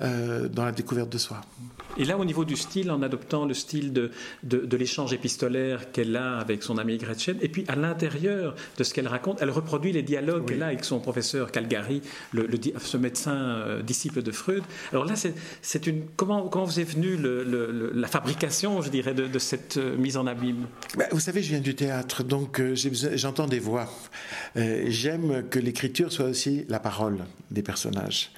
euh, 0.00 0.48
dans 0.48 0.64
la 0.64 0.72
découverte 0.72 1.08
de 1.08 1.18
soi. 1.18 1.40
Et 1.96 2.04
là, 2.04 2.18
au 2.18 2.24
niveau 2.24 2.44
du 2.44 2.56
style, 2.56 2.90
en 2.90 3.00
adoptant 3.02 3.44
le 3.44 3.54
style 3.54 3.92
de, 3.92 4.10
de, 4.42 4.76
l'échange 4.76 5.12
épistolaire 5.12 5.92
qu'elle 5.92 6.16
a 6.16 6.38
avec 6.38 6.64
son 6.64 6.78
amie 6.78 6.98
Gretchen, 6.98 7.36
et 7.40 7.48
puis 7.48 7.64
à 7.68 7.76
l'intérieur 7.76 8.56
de 8.76 8.82
ce 8.82 8.92
qu'elle 8.92 9.06
raconte, 9.06 9.38
elle 9.40 9.50
reproduit 9.50 9.92
les 9.92 10.02
dialogues 10.02 10.48
qu'elle 10.48 10.64
a 10.64 10.66
avec 10.66 10.84
son 10.84 10.98
professeur 10.98 11.52
Calgary, 11.52 12.02
le, 12.32 12.48
ce 12.78 12.96
médecin 12.96 13.36
euh, 13.36 13.82
disciple 13.82 14.22
de 14.22 14.32
Freud. 14.32 14.64
Alors 14.90 15.04
là, 15.04 15.14
c'est 15.62 15.86
une 15.86 16.06
comment, 16.16 16.48
comment 16.48 16.64
vous 16.64 16.80
est 16.80 16.90
venue 16.90 17.16
le, 17.16 17.92
la 17.94 18.08
fabrication, 18.08 18.82
je 18.82 18.90
dirais, 18.90 19.14
de, 19.14 19.38
cette 19.38 19.76
euh, 19.76 19.96
mise 19.96 20.16
en 20.16 20.26
abîme? 20.26 20.66
Bah, 20.98 21.04
Vous 21.12 21.20
savez, 21.20 21.40
je 21.40 21.50
viens 21.50 21.60
du 21.60 21.76
théâtre, 21.76 22.24
donc 22.24 22.60
j'entends 22.74 23.46
des 23.46 23.60
voix. 23.60 23.88
J'aime 24.56 25.44
que 25.48 25.60
l'écriture 25.60 26.10
soit 26.10 26.26
aussi 26.26 26.64
la 26.68 26.80
parole 26.80 27.18
des 27.52 27.62
personnages 27.62 28.32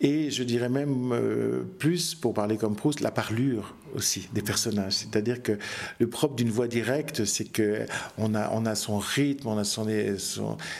et 0.00 0.30
je 0.30 0.42
dirais 0.42 0.68
même 0.68 1.12
euh, 1.12 1.62
plus, 1.78 2.14
pour 2.14 2.34
parler 2.34 2.56
comme 2.56 2.74
Proust, 2.74 3.00
la 3.00 3.10
parlure 3.10 3.74
aussi 3.94 4.28
des 4.32 4.42
personnages. 4.42 4.94
C'est-à-dire 4.94 5.42
que 5.42 5.56
le 6.00 6.08
propre 6.08 6.34
d'une 6.34 6.50
voix 6.50 6.66
directe, 6.66 7.24
c'est 7.24 7.44
que 7.44 7.86
on 8.18 8.34
a, 8.34 8.50
on 8.52 8.66
a 8.66 8.74
son 8.74 8.98
rythme, 8.98 9.46
on 9.46 9.56
a 9.56 9.64
son, 9.64 9.86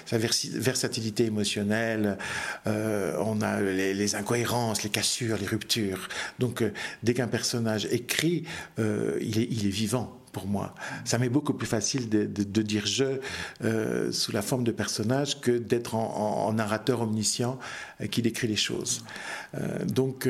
sa 0.04 0.18
versatilité 0.18 1.26
émotionnelle, 1.26 2.18
euh, 2.66 3.16
on 3.20 3.40
a 3.40 3.60
les, 3.60 4.14
incohérences, 4.16 4.82
les 4.82 4.90
cassures, 4.90 5.38
les 5.38 5.46
ruptures. 5.46 6.08
Donc, 6.40 6.62
euh, 6.62 6.72
dès 7.04 7.14
qu'un 7.14 7.28
personnage 7.28 7.86
écrit, 7.92 8.44
il, 8.78 9.38
est, 9.38 9.48
il 9.50 9.66
est 9.66 9.70
vivant 9.70 10.23
pour 10.34 10.46
moi. 10.46 10.74
Ça 11.04 11.16
m'est 11.16 11.30
beaucoup 11.30 11.54
plus 11.54 11.66
facile 11.66 12.10
de, 12.10 12.62
dire 12.62 12.84
je 12.84 13.20
euh, 13.62 14.12
sous 14.12 14.32
la 14.32 14.42
forme 14.42 14.64
de 14.64 14.72
personnage 14.72 15.40
que 15.40 15.52
d'être 15.52 15.94
en, 15.94 16.52
narrateur 16.52 17.00
omniscient 17.00 17.58
euh, 18.00 18.06
qui 18.06 18.20
décrit 18.20 18.48
les 18.48 18.56
choses. 18.56 19.04
Euh, 19.54 19.84
donc 19.86 20.28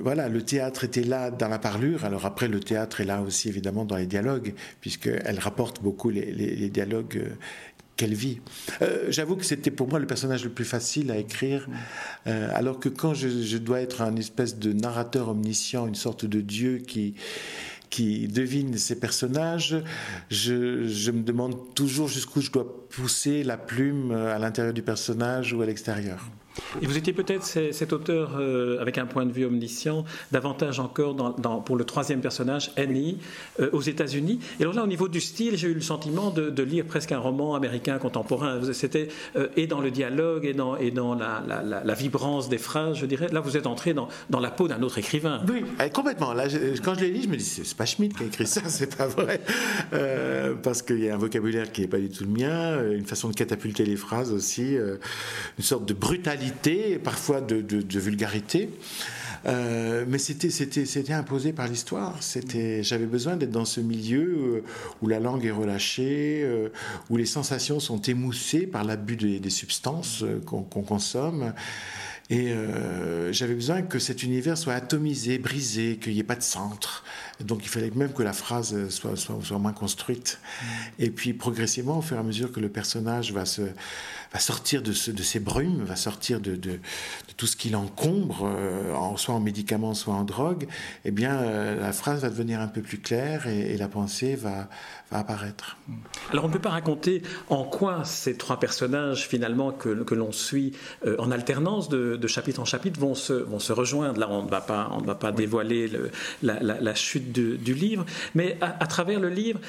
voilà, 0.00 0.28
le 0.28 0.42
théâtre 0.42 0.84
était 0.84 1.04
là 1.04 1.30
dans 1.30 1.48
la 1.48 1.58
parlure. 1.58 2.04
Alors 2.04 2.26
après, 2.26 2.48
le 2.48 2.60
théâtre 2.60 3.00
est 3.00 3.04
là 3.04 3.22
aussi 3.22 3.48
évidemment 3.48 3.84
dans 3.84 3.96
les 3.96 4.06
dialogues, 4.06 4.54
puisqu'elle 4.80 5.38
rapporte 5.38 5.80
beaucoup 5.80 6.10
les, 6.10 6.68
dialogues 6.68 7.22
qu'elle 7.96 8.14
vit. 8.14 8.40
J'avoue 9.08 9.36
que 9.36 9.44
c'était 9.44 9.70
pour 9.70 9.88
moi 9.88 9.98
le 10.00 10.06
personnage 10.06 10.42
le 10.44 10.50
plus 10.50 10.64
facile 10.64 11.10
à 11.12 11.18
écrire, 11.18 11.68
alors 12.24 12.80
que 12.80 12.88
quand 12.88 13.14
je, 13.14 13.28
je, 13.28 13.58
dois 13.58 13.80
être 13.80 14.02
un 14.02 14.16
espèce 14.16 14.58
de 14.58 14.72
narrateur 14.72 15.28
omniscient, 15.28 15.86
une 15.86 15.94
sorte 15.94 16.24
de 16.24 16.40
dieu 16.40 16.78
qui, 16.78 17.14
qui 17.90 18.28
devine 18.28 18.76
ces 18.76 18.98
personnages, 18.98 19.76
je, 20.30 20.86
je 20.86 21.10
me 21.10 21.22
demande 21.22 21.74
toujours 21.74 22.08
jusqu'où 22.08 22.40
je 22.40 22.50
dois 22.50 22.88
pousser 22.88 23.42
la 23.42 23.56
plume 23.56 24.12
à 24.12 24.38
l'intérieur 24.38 24.74
du 24.74 24.82
personnage 24.82 25.52
ou 25.52 25.62
à 25.62 25.66
l'extérieur. 25.66 26.28
Et 26.82 26.86
vous 26.86 26.96
étiez 26.96 27.12
peut-être 27.12 27.44
cet 27.44 27.92
auteur 27.92 28.36
euh, 28.38 28.80
avec 28.80 28.98
un 28.98 29.06
point 29.06 29.26
de 29.26 29.32
vue 29.32 29.44
omniscient, 29.44 30.04
davantage 30.32 30.80
encore 30.80 31.16
pour 31.64 31.76
le 31.76 31.84
troisième 31.84 32.20
personnage, 32.20 32.72
Annie, 32.76 33.18
euh, 33.60 33.70
aux 33.72 33.82
États-Unis. 33.82 34.40
Et 34.58 34.62
alors 34.62 34.74
là, 34.74 34.84
au 34.84 34.86
niveau 34.86 35.08
du 35.08 35.20
style, 35.20 35.56
j'ai 35.56 35.68
eu 35.68 35.74
le 35.74 35.80
sentiment 35.80 36.30
de, 36.30 36.62
lire 36.62 36.84
presque 36.84 37.12
un 37.12 37.18
roman 37.18 37.54
américain 37.54 37.98
contemporain. 37.98 38.60
C'était 38.72 39.08
euh, 39.36 39.48
et 39.56 39.68
dans 39.68 39.80
le 39.80 39.90
dialogue 39.90 40.44
et 40.44 40.52
dans, 40.52 41.14
la, 41.14 41.94
vibrance 41.94 42.48
des 42.48 42.58
phrases, 42.58 42.98
je 42.98 43.06
dirais. 43.06 43.28
Là, 43.30 43.40
vous 43.40 43.56
êtes 43.56 43.66
entré 43.66 43.94
dans, 43.94 44.08
la 44.40 44.50
peau 44.50 44.68
d'un 44.68 44.82
autre 44.82 44.98
écrivain. 44.98 45.42
Oui, 45.48 45.64
complètement. 45.92 46.34
Là, 46.34 46.46
quand 46.84 46.94
je 46.94 47.00
l'ai 47.00 47.10
lu, 47.10 47.22
je 47.22 47.28
me 47.28 47.36
dis, 47.36 47.44
c'est 47.44 47.76
pas 47.76 47.86
Schmitt 47.86 48.16
qui 48.16 48.24
a 48.24 48.26
écrit 48.26 48.46
ça, 48.46 48.62
c'est 48.66 48.96
pas 48.96 49.06
vrai. 49.06 49.40
parce 50.62 50.82
qu'il 50.82 51.00
y 51.00 51.08
a 51.08 51.14
un 51.14 51.18
vocabulaire 51.18 51.70
qui 51.70 51.82
n'est 51.82 51.88
pas 51.88 51.98
du 51.98 52.10
tout 52.10 52.24
le 52.24 52.30
mien, 52.30 52.82
une 52.90 53.06
façon 53.06 53.28
de 53.28 53.34
catapulter 53.34 53.84
les 53.84 53.96
phrases 53.96 54.32
aussi, 54.32 54.74
une 54.74 55.64
sorte 55.64 55.86
de 55.86 55.94
brutalité 55.94 56.45
parfois 57.02 57.40
de, 57.40 57.98
vulgarité. 57.98 58.70
Euh, 59.46 60.04
mais 60.08 60.18
c'était, 60.18 61.12
imposé 61.12 61.52
par 61.52 61.68
l'histoire. 61.68 62.16
C'était, 62.20 62.82
j'avais 62.82 63.06
besoin 63.06 63.36
d'être 63.36 63.52
dans 63.52 63.64
ce 63.64 63.80
milieu 63.80 64.22
euh, 64.22 64.64
où 65.02 65.08
la 65.08 65.20
langue 65.20 65.44
est 65.44 65.52
relâchée, 65.52 66.42
euh, 66.42 66.70
où 67.10 67.16
les 67.16 67.26
sensations 67.26 67.78
sont 67.78 68.00
émoussées 68.02 68.66
par 68.66 68.82
l'abus 68.82 69.16
des, 69.16 69.50
substances 69.50 70.24
qu'on, 70.46 70.62
consomme. 70.62 71.52
Et 72.28 72.52
j'avais 73.30 73.54
besoin 73.54 73.82
que 73.82 74.00
cet 74.00 74.24
univers 74.24 74.58
soit 74.58 74.74
atomisé, 74.74 75.38
brisé, 75.38 75.96
qu'il 76.02 76.14
n'y 76.14 76.18
ait 76.18 76.24
pas 76.24 76.34
de 76.34 76.42
centre. 76.42 77.04
Donc 77.40 77.64
il 77.64 77.68
fallait 77.68 77.90
même 77.90 78.12
que 78.12 78.22
la 78.22 78.32
phrase 78.32 78.88
soit, 78.88 79.16
soit, 79.16 79.38
soit 79.42 79.58
moins 79.58 79.72
construite. 79.72 80.38
Mmh. 80.40 80.66
Et 81.00 81.10
puis 81.10 81.32
progressivement, 81.34 81.98
au 81.98 82.02
fur 82.02 82.16
et 82.16 82.20
à 82.20 82.22
mesure 82.22 82.52
que 82.52 82.60
le 82.60 82.68
personnage 82.68 83.32
va 83.32 83.44
se 83.44 83.62
va 84.32 84.38
sortir 84.38 84.82
de, 84.82 84.92
ce, 84.92 85.10
de 85.10 85.22
ces 85.22 85.40
brumes, 85.40 85.82
va 85.84 85.96
sortir 85.96 86.40
de, 86.40 86.56
de, 86.56 86.78
tout 87.36 87.46
ce 87.46 87.56
qui 87.56 87.68
l'encombre, 87.68 88.46
euh, 88.46 89.16
soit 89.16 89.34
en 89.34 89.40
médicaments, 89.40 89.94
soit 89.94 90.14
en 90.14 90.24
drogue, 90.24 90.66
eh 91.04 91.10
bien, 91.10 91.36
euh, 91.36 91.80
la 91.80 91.92
phrase 91.92 92.22
va 92.22 92.30
devenir 92.30 92.60
un 92.60 92.66
peu 92.66 92.80
plus 92.80 92.98
claire 92.98 93.46
et, 93.46 93.76
la 93.76 93.88
pensée 93.88 94.34
va, 94.36 94.68
va, 95.10 95.18
apparaître. 95.18 95.76
Alors, 96.30 96.44
on 96.44 96.48
ne 96.48 96.52
peut 96.52 96.58
pas 96.58 96.70
raconter 96.70 97.22
en 97.50 97.64
quoi 97.64 98.04
ces 98.04 98.36
trois 98.36 98.58
personnages, 98.58 99.28
finalement, 99.28 99.70
que, 99.70 100.02
que 100.02 100.14
l'on 100.14 100.32
suit 100.32 100.72
euh, 101.04 101.16
en 101.18 101.30
alternance 101.30 101.88
de, 101.88 102.26
chapitre 102.26 102.60
en 102.60 102.64
chapitre, 102.64 102.98
vont 102.98 103.14
se, 103.14 103.34
vont 103.34 103.58
se 103.58 103.72
rejoindre. 103.72 104.18
Là, 104.18 104.28
on 104.30 104.44
ne 104.44 104.50
va 104.50 104.60
pas, 104.60 104.88
on 104.92 105.00
ne 105.00 105.06
va 105.06 105.14
pas 105.14 105.30
dévoiler 105.30 105.88
le, 105.88 106.10
la, 106.42 106.60
la, 106.60 106.94
chute 106.94 107.25
du 107.32 107.74
livre, 107.74 108.04
mais 108.34 108.58
à, 108.60 108.86
travers 108.86 109.20
le 109.20 109.28
livre, 109.28 109.60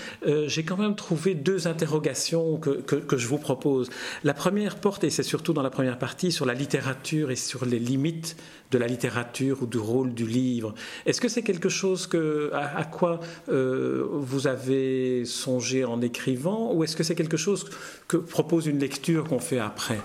j'ai 0.46 0.64
quand 0.64 0.78
même 0.78 0.96
trouvé 0.96 1.36
deux 1.36 1.68
interrogations 1.68 2.58
que, 2.58 2.82
que, 2.82 3.18
je 3.18 3.28
vous 3.28 3.38
propose. 3.38 3.90
La 4.24 4.34
première 4.34 4.58
première 4.58 4.78
porte, 4.78 5.04
et 5.04 5.12
c'est 5.12 5.22
surtout 5.22 5.54
dans 5.54 5.62
la 5.62 5.70
première 5.70 6.00
partie, 6.00 6.32
sur 6.32 6.46
la 6.46 6.56
littérature 6.56 7.30
et 7.30 7.36
sur 7.36 7.64
les 7.64 7.78
limites 7.78 8.36
de 8.72 8.80
la 8.80 8.88
littérature 8.88 9.62
ou 9.62 9.68
du 9.68 9.78
rôle 9.78 10.16
du 10.16 10.26
livre. 10.26 10.74
Est-ce 11.06 11.22
que 11.22 11.28
c'est 11.28 11.44
quelque 11.44 11.70
chose 11.70 12.08
que, 12.08 12.50
à, 12.54 12.84
quoi 12.86 13.20
euh, 13.50 14.08
vous 14.10 14.48
avez 14.48 15.26
songé 15.26 15.86
en 15.86 16.02
écrivant, 16.02 16.74
ou 16.74 16.84
est-ce 16.84 16.96
que 16.96 17.04
c'est 17.04 17.14
quelque 17.14 17.38
chose 17.38 17.70
que 18.08 18.18
propose 18.18 18.66
une 18.66 18.80
lecture 18.80 19.26
qu'on 19.26 19.40
fait 19.40 19.60
après? 19.60 20.00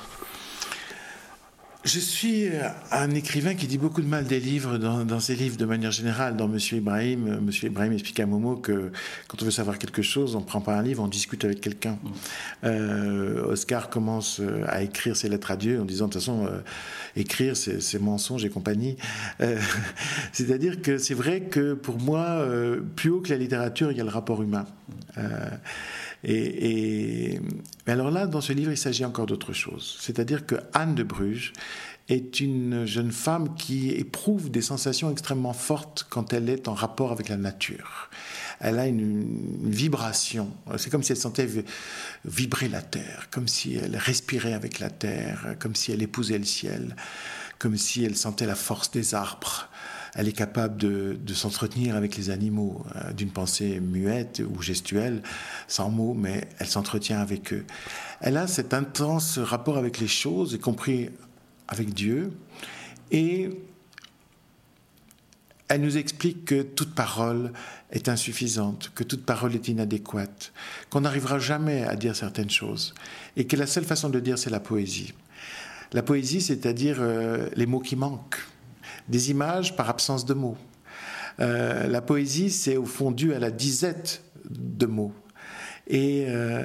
Je 1.85 1.99
suis 1.99 2.49
un 2.93 3.11
écrivain 3.11 3.55
qui 3.55 3.67
dit 3.67 3.79
beaucoup 3.79 4.03
de 4.03 4.07
mal 4.07 4.25
des 4.25 4.39
livres 4.39 4.79
dans, 4.79 5.21
ses 5.21 5.35
livres 5.35 5.57
de 5.57 5.65
manière 5.65 5.91
générale. 5.91 6.37
Dans 6.37 6.47
Monsieur 6.47 6.77
Ibrahim, 6.77 7.41
Monsieur 7.41 7.67
Ibrahim 7.67 7.93
explique 7.93 8.21
à 8.21 8.27
Momo 8.27 8.57
que 8.57 8.93
quand 9.27 9.43
on 9.43 9.45
veut 9.45 9.51
savoir 9.51 9.79
quelque 9.79 10.03
chose, 10.03 10.37
on 10.37 10.41
ne 10.41 10.45
prend 10.45 10.61
pas 10.61 10.77
un 10.77 10.83
livre, 10.83 11.03
on 11.03 11.09
discute 11.09 11.45
avec 11.45 11.61
quelqu'un. 11.61 11.99
Mm. 12.03 12.11
Euh, 12.65 13.45
Oscar 13.47 13.91
commence 13.91 14.39
euh, 14.41 14.65
à 14.69 14.83
écrire 14.83 15.17
ses 15.17 15.29
lettres 15.29 15.51
à 15.51 15.57
Dieu 15.57 15.81
en 15.81 15.85
disant 15.85 16.07
de 16.07 16.13
toute 16.13 16.21
façon, 16.23 16.47
euh, 16.47 16.61
écrire 17.17 17.57
c'est 17.57 17.99
mensonge 17.99 18.45
et 18.45 18.49
compagnie. 18.49 18.97
C'est-à-dire 20.33 20.83
que 20.83 20.99
c'est 20.99 21.15
vrai 21.15 21.41
que 21.41 21.75
pour 21.75 21.99
moi, 21.99 22.47
plus 22.97 23.11
haut 23.11 23.21
que 23.21 23.31
la 23.31 23.39
littérature, 23.39 23.91
il 23.91 23.99
y 23.99 24.01
a 24.01 24.05
le 24.05 24.11
rapport 24.11 24.43
humain. 24.43 24.67
Et, 26.25 27.41
alors 27.87 28.11
là, 28.11 28.27
dans 28.27 28.41
ce 28.41 28.53
livre, 28.53 28.71
il 28.71 28.77
s'agit 28.77 29.05
encore 29.05 29.27
d'autre 29.27 29.53
chose. 29.53 29.97
C'est-à-dire 30.01 30.47
que 30.47 30.57
Anne 30.73 30.95
de 30.95 31.03
Bruges 31.03 31.53
est 32.09 32.41
une 32.41 32.85
jeune 32.85 33.13
femme 33.13 33.55
qui 33.55 33.91
éprouve 33.91 34.51
des 34.51 34.63
sensations 34.63 35.11
extrêmement 35.11 35.53
fortes 35.53 36.07
quand 36.11 36.33
elle 36.33 36.49
est 36.49 36.69
en 36.69 36.75
rapport 36.75 37.13
avec 37.13 37.29
la 37.29 37.37
nature. 37.37 38.11
Elle 38.61 38.79
a 38.79 38.87
une, 38.87 39.71
vibration. 39.71 40.51
C'est 40.77 40.91
comme 40.91 41.03
si 41.03 41.13
elle 41.13 41.19
sentait 41.19 41.49
vibrer 42.25 42.69
la 42.69 42.83
terre, 42.83 43.29
comme 43.31 43.49
si 43.49 43.75
elle 43.75 43.97
respirait 43.97 44.53
avec 44.53 44.79
la 44.79 44.91
terre, 44.91 45.57
comme 45.59 45.75
si 45.75 45.93
elle 45.93 46.03
épousait 46.03 46.39
le 46.39 46.45
ciel, 46.45 46.97
comme 47.59 47.77
si 47.77 48.05
elle 48.05 48.17
sentait 48.17 48.47
la 48.47 48.55
force 48.55 48.91
des 48.91 49.15
arbres 49.15 49.69
elle 50.15 50.29
est 50.29 50.33
capable 50.33 50.77
de, 50.77 51.35
s'entretenir 51.35 51.97
avec 51.97 52.17
les 52.17 52.31
animaux 52.31 52.85
euh, 52.97 53.13
d'une 53.13 53.31
pensée 53.31 53.81
muette 53.81 54.43
ou 54.47 54.61
gestuelle, 54.61 55.23
sans 55.69 55.91
mots, 55.91 56.15
mais 56.15 56.49
elle 56.59 56.67
s'entretient 56.67 57.21
avec 57.21 57.53
eux. 57.53 57.65
Elle 58.21 58.37
a 58.37 58.47
cet 58.47 58.75
intense 58.75 59.39
rapport 59.39 59.79
avec 59.79 59.99
les 59.99 60.09
choses, 60.09 60.53
y 60.53 60.59
compris 60.59 61.11
avec 61.69 61.95
Dieu, 61.95 62.33
et 63.11 63.51
elle 65.69 65.81
nous 65.81 65.97
explique 65.97 66.45
que 66.45 66.61
toute 66.61 66.95
parole 66.95 67.53
est 67.91 68.11
insuffisante, 68.11 68.93
que 68.95 69.05
toute 69.05 69.25
parole 69.25 69.55
est 69.55 69.69
inadéquate, 69.69 70.53
qu'on 70.91 71.01
n'arrivera 71.01 71.39
jamais 71.39 71.85
à 71.85 71.97
dire 71.97 72.15
certaines 72.15 72.51
choses, 72.51 72.95
et 73.37 73.47
que 73.47 73.57
la 73.57 73.67
seule 73.67 73.85
façon 73.85 74.11
de 74.11 74.21
dire, 74.21 74.37
c'est 74.39 74.51
la 74.51 74.61
poésie. 74.61 75.15
La 75.93 76.03
poésie, 76.03 76.43
c'est-à-dire 76.43 76.99
euh, 77.01 77.49
les 77.55 77.65
mots 77.65 77.81
qui 77.81 77.97
manquent 77.97 78.47
des 79.09 79.31
images 79.31 79.77
par 79.77 79.89
absence 79.91 80.25
de 80.25 80.35
mots. 80.35 80.57
Euh, 81.41 81.89
la 81.89 82.01
poésie, 82.01 82.51
c'est 82.51 82.77
au 82.77 82.85
fond 82.85 83.11
dû 83.11 83.35
à 83.35 83.39
la 83.39 83.51
disette 83.51 84.23
de 84.49 84.87
mots. 84.87 85.13
Et 85.87 86.27
euh, 86.29 86.65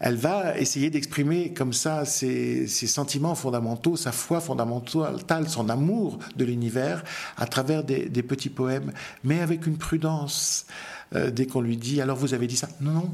elle 0.00 0.16
va 0.16 0.58
essayer 0.58 0.90
d'exprimer 0.90 1.52
comme 1.52 1.72
ça 1.72 2.04
ses, 2.04 2.66
sentiments 2.66 3.34
fondamentaux, 3.34 3.96
sa 3.96 4.12
foi 4.12 4.40
fondamentale, 4.40 5.48
son 5.48 5.68
amour 5.68 6.18
de 6.36 6.44
l'univers 6.44 7.04
à 7.36 7.46
travers 7.46 7.84
des, 7.84 8.22
petits 8.22 8.50
poèmes, 8.50 8.92
mais 9.24 9.40
avec 9.40 9.66
une 9.66 9.76
prudence. 9.76 10.66
Euh, 11.14 11.30
dès 11.30 11.46
qu'on 11.46 11.60
lui 11.60 11.76
dit, 11.76 12.00
alors 12.00 12.16
vous 12.16 12.34
avez 12.34 12.46
dit 12.46 12.56
ça? 12.56 12.68
Non, 12.80 12.92
non. 12.92 13.10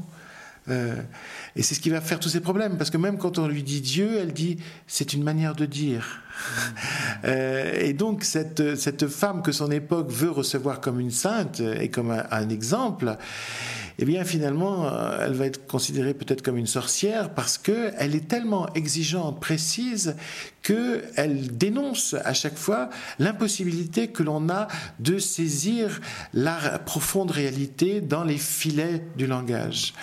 Et 0.69 1.63
c'est 1.63 1.75
ce 1.75 1.79
qui 1.79 1.89
va 1.89 2.01
faire 2.01 2.19
tous 2.19 2.29
ces 2.29 2.41
problèmes, 2.41 2.77
parce 2.77 2.89
que 2.89 2.97
même 2.97 3.17
quand 3.17 3.37
on 3.37 3.47
lui 3.47 3.63
dit 3.63 3.81
Dieu, 3.81 4.17
elle 4.19 4.33
dit 4.33 4.57
c'est 4.85 5.13
une 5.13 5.23
manière 5.23 5.55
de 5.55 5.65
dire. 5.65 6.21
Euh, 7.25 7.73
et 7.79 7.93
donc 7.93 8.23
cette, 8.23 8.75
cette 8.75 9.07
femme 9.07 9.41
que 9.41 9.51
son 9.51 9.71
époque 9.71 10.11
veut 10.11 10.29
recevoir 10.29 10.81
comme 10.81 10.99
une 10.99 11.11
sainte 11.11 11.61
et 11.61 11.89
comme 11.89 12.11
un, 12.11 12.49
exemple, 12.49 13.17
eh 13.97 14.05
bien 14.05 14.23
finalement, 14.23 14.87
euh, 14.87 15.25
elle 15.25 15.33
va 15.33 15.45
être 15.45 15.65
considérée 15.65 16.13
peut-être 16.13 16.43
comme 16.43 16.57
une 16.57 16.67
sorcière 16.67 17.33
parce 17.33 17.57
qu'elle 17.57 18.15
est 18.15 18.27
tellement 18.27 18.71
exigeante, 18.75 19.39
précise, 19.39 20.15
qu'elle 20.61 21.57
dénonce 21.57 22.15
à 22.23 22.33
chaque 22.33 22.57
fois 22.57 22.89
l'impossibilité 23.19 24.09
que 24.09 24.21
l'on 24.21 24.49
a 24.49 24.67
de 24.99 25.17
saisir 25.17 25.99
la 26.33 26.77
profonde 26.79 27.31
réalité 27.31 28.01
dans 28.01 28.23
les 28.23 28.37
filets 28.37 29.03
du 29.17 29.25
langage 29.25 29.93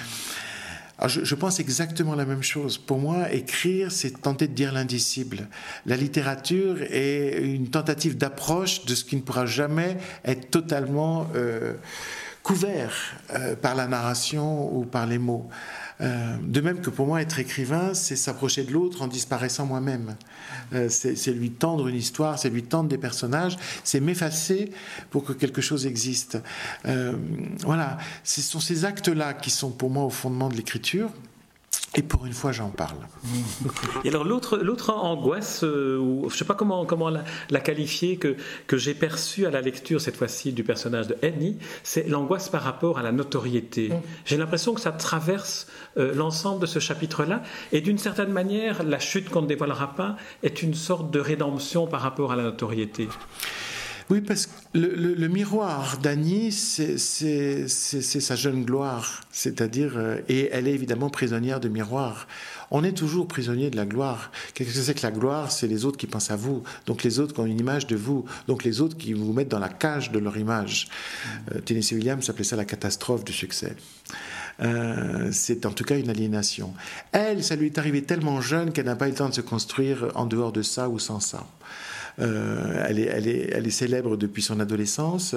je, 1.06 1.34
pense 1.34 1.60
exactement 1.60 2.14
la 2.14 2.24
même 2.24 2.42
chose. 2.42 2.78
Pour 2.78 2.98
moi, 2.98 3.32
écrire, 3.32 3.90
c'est 3.90 4.22
tenter 4.22 4.46
de 4.46 4.54
dire 4.54 4.72
l'indicible. 4.72 5.48
La 5.86 5.96
littérature 5.96 6.82
est 6.82 7.40
une 7.42 7.68
tentative 7.68 8.16
d'approche 8.16 8.84
de 8.84 8.94
ce 8.94 9.04
qui 9.04 9.16
ne 9.16 9.22
pourra 9.22 9.46
jamais 9.46 9.96
être 10.24 10.50
totalement 10.50 11.26
euh, 11.34 11.74
couvert 12.42 12.92
euh, 13.34 13.56
par 13.56 13.74
la 13.74 13.86
narration 13.86 14.72
ou 14.76 14.84
par 14.84 15.06
les 15.06 15.18
mots. 15.18 15.48
Euh, 16.00 16.36
de 16.42 16.60
même 16.60 16.80
que 16.80 16.90
pour 16.90 17.06
moi, 17.06 17.22
être 17.22 17.38
écrivain, 17.38 17.94
c'est 17.94 18.16
s'approcher 18.16 18.64
de 18.64 18.72
l'autre 18.72 19.02
en 19.02 19.06
disparaissant 19.06 19.66
moi-même. 19.66 20.16
Euh, 20.72 20.88
c'est 20.88 21.32
lui 21.32 21.50
tendre 21.50 21.88
une 21.88 21.96
histoire, 21.96 22.38
c'est 22.38 22.50
lui 22.50 22.64
tendre 22.64 22.88
des 22.88 22.98
personnages, 22.98 23.56
c'est 23.84 24.00
m'effacer 24.00 24.70
pour 25.10 25.24
que 25.24 25.32
quelque 25.32 25.60
chose 25.60 25.86
existe. 25.86 26.38
Euh, 26.86 27.14
voilà, 27.60 27.98
ce 28.24 28.40
sont 28.42 28.60
ces 28.60 28.84
actes-là 28.84 29.34
qui 29.34 29.50
sont 29.50 29.70
pour 29.70 29.90
moi 29.90 30.04
au 30.04 30.10
fondement 30.10 30.48
de 30.48 30.54
l'écriture. 30.54 31.10
Et 31.96 32.02
pour 32.02 32.26
une 32.26 32.32
fois, 32.32 32.50
j'en 32.50 32.70
parle. 32.70 32.96
Et 34.04 34.08
alors 34.08 34.24
l'autre, 34.24 34.58
l'autre 34.58 34.90
angoisse, 34.90 35.62
euh, 35.62 35.96
ou 35.96 36.28
je 36.28 36.34
ne 36.34 36.38
sais 36.38 36.44
pas 36.44 36.54
comment, 36.54 36.84
comment 36.84 37.08
la, 37.08 37.60
qualifier, 37.60 38.16
que, 38.16 38.36
que 38.66 38.76
j'ai 38.76 38.94
perçue 38.94 39.46
à 39.46 39.50
la 39.50 39.60
lecture 39.60 40.00
cette 40.00 40.16
fois-ci 40.16 40.52
du 40.52 40.64
personnage 40.64 41.06
de 41.06 41.16
Annie, 41.22 41.56
c'est 41.84 42.08
l'angoisse 42.08 42.48
par 42.48 42.62
rapport 42.62 42.98
à 42.98 43.02
la 43.02 43.12
notoriété. 43.12 43.90
Mm. 43.90 44.02
J'ai 44.24 44.36
l'impression 44.36 44.74
que 44.74 44.80
ça 44.80 44.92
traverse 44.92 45.68
euh, 45.96 46.12
l'ensemble 46.14 46.60
de 46.60 46.66
ce 46.66 46.80
chapitre-là, 46.80 47.42
et 47.72 47.80
d'une 47.80 47.98
certaine 47.98 48.32
manière, 48.32 48.82
la 48.82 48.98
chute 48.98 49.30
qu'on 49.30 49.42
ne 49.42 49.46
dévoilera 49.46 49.94
pas 49.94 50.16
est 50.42 50.62
une 50.62 50.74
sorte 50.74 51.10
de 51.12 51.20
rédemption 51.20 51.86
par 51.86 52.00
rapport 52.00 52.32
à 52.32 52.36
la 52.36 52.42
notoriété. 52.42 53.08
Oui, 54.10 54.20
parce 54.20 54.46
que 54.46 54.52
le, 54.74 55.28
miroir 55.28 55.98
d'Annie, 55.98 56.52
c'est 56.52 56.98
sa 57.68 58.36
jeune 58.36 58.64
gloire, 58.64 59.22
c'est-à-dire, 59.32 59.94
euh, 59.96 60.18
et 60.28 60.50
elle 60.52 60.68
est 60.68 60.74
évidemment 60.74 61.08
prisonnière 61.08 61.58
de 61.58 61.68
miroir. 61.68 62.26
On 62.70 62.84
est 62.84 62.92
toujours 62.92 63.26
prisonnier 63.26 63.70
de 63.70 63.76
la 63.76 63.86
gloire. 63.86 64.30
Qu'est-ce 64.52 64.74
que 64.74 64.78
c'est 64.78 64.94
que 64.94 65.06
la 65.06 65.10
gloire? 65.10 65.50
C'est 65.50 65.68
les 65.68 65.86
autres 65.86 65.96
qui 65.96 66.06
pensent 66.06 66.30
à 66.30 66.36
vous, 66.36 66.62
donc 66.86 67.02
les 67.02 67.18
autres 67.18 67.32
qui 67.32 67.40
ont 67.40 67.46
une 67.46 67.58
image 67.58 67.86
de 67.86 67.96
vous, 67.96 68.26
donc 68.46 68.62
les 68.64 68.82
autres 68.82 68.96
qui 68.96 69.14
vous 69.14 69.32
mettent 69.32 69.48
dans 69.48 69.58
la 69.58 69.70
cage 69.70 70.12
de 70.12 70.18
leur 70.18 70.36
image. 70.36 70.88
Euh, 71.54 71.60
Tennessee 71.60 71.92
Williams 71.92 72.28
appelait 72.28 72.44
ça 72.44 72.56
la 72.56 72.66
catastrophe 72.66 73.24
du 73.24 73.32
succès. 73.32 73.74
Euh, 74.60 75.30
c'est 75.32 75.66
en 75.66 75.70
tout 75.70 75.84
cas 75.84 75.98
une 75.98 76.10
aliénation. 76.10 76.74
Elle, 77.12 77.42
ça 77.42 77.56
lui 77.56 77.66
est 77.66 77.78
arrivé 77.78 78.02
tellement 78.02 78.40
jeune 78.40 78.72
qu'elle 78.72 78.86
n'a 78.86 78.96
pas 78.96 79.06
eu 79.06 79.10
le 79.10 79.16
temps 79.16 79.30
de 79.30 79.34
se 79.34 79.40
construire 79.40 80.12
en 80.14 80.26
dehors 80.26 80.52
de 80.52 80.62
ça 80.62 80.88
ou 80.88 80.98
sans 80.98 81.20
ça. 81.20 81.46
Euh, 82.20 82.84
elle, 82.88 82.98
est, 82.98 83.70
célèbre 83.70 84.16
depuis 84.16 84.42
son 84.42 84.60
adolescence. 84.60 85.34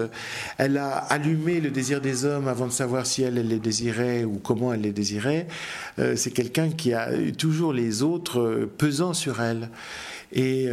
Elle 0.58 0.78
a 0.78 0.98
allumé 0.98 1.60
le 1.60 1.72
désir 1.72 2.02
des 2.02 2.26
hommes 2.26 2.48
avant 2.48 2.68
de 2.68 2.72
savoir 2.72 3.06
si 3.06 3.24
elle, 3.24 3.36
les 3.36 3.60
désirait 3.60 4.24
ou 4.24 4.38
comment 4.38 4.74
elle 4.74 4.82
les 4.82 4.92
désirait. 4.92 5.48
Euh, 5.98 6.16
c'est 6.16 6.32
quelqu'un 6.32 6.70
qui 6.70 6.94
a 6.94 7.10
toujours 7.38 7.74
les 7.74 8.04
autres 8.04 8.40
euh, 8.40 8.72
pesant 8.78 9.14
sur 9.14 9.42
elle. 9.42 9.70
Et 10.34 10.68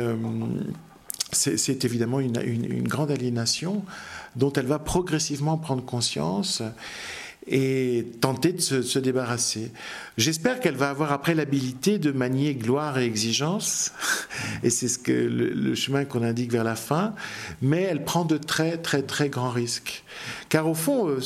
c'est 1.31 1.85
évidemment 1.85 2.19
une, 2.19 2.41
une, 2.45 2.89
grande 2.89 3.13
aliénation 3.13 3.85
dont 4.35 4.53
elle 4.53 4.67
va 4.67 4.81
progressivement 4.81 5.57
prendre 5.59 5.85
conscience 5.85 6.61
et 7.47 8.07
tenter 8.21 8.53
de 8.53 8.61
se, 8.61 8.99
débarrasser. 8.99 9.71
J'espère 10.17 10.61
qu'elle 10.61 10.77
va 10.77 10.91
avoir 10.91 11.13
après 11.13 11.35
l'habilité 11.35 11.99
de 11.99 12.11
manier 12.11 12.55
gloire 12.55 12.99
et 12.99 13.05
exigence, 13.05 13.93
et 14.63 14.71
c'est 14.71 14.89
ce 14.89 14.99
que 14.99 15.13
le, 15.13 15.75
chemin 15.75 16.05
qu'on 16.05 16.23
indique 16.23 16.53
vers 16.53 16.65
la 16.65 16.77
fin, 16.77 17.15
mais 17.61 17.83
elle 17.83 18.05
prend 18.05 18.25
de 18.25 18.39
très 18.39 18.79
très 18.79 19.03
très 19.03 19.29
grands 19.29 19.51
risques. 19.51 20.05
Car 20.49 20.69
au 20.69 20.75
fond, 20.75 21.09
euh, 21.09 21.21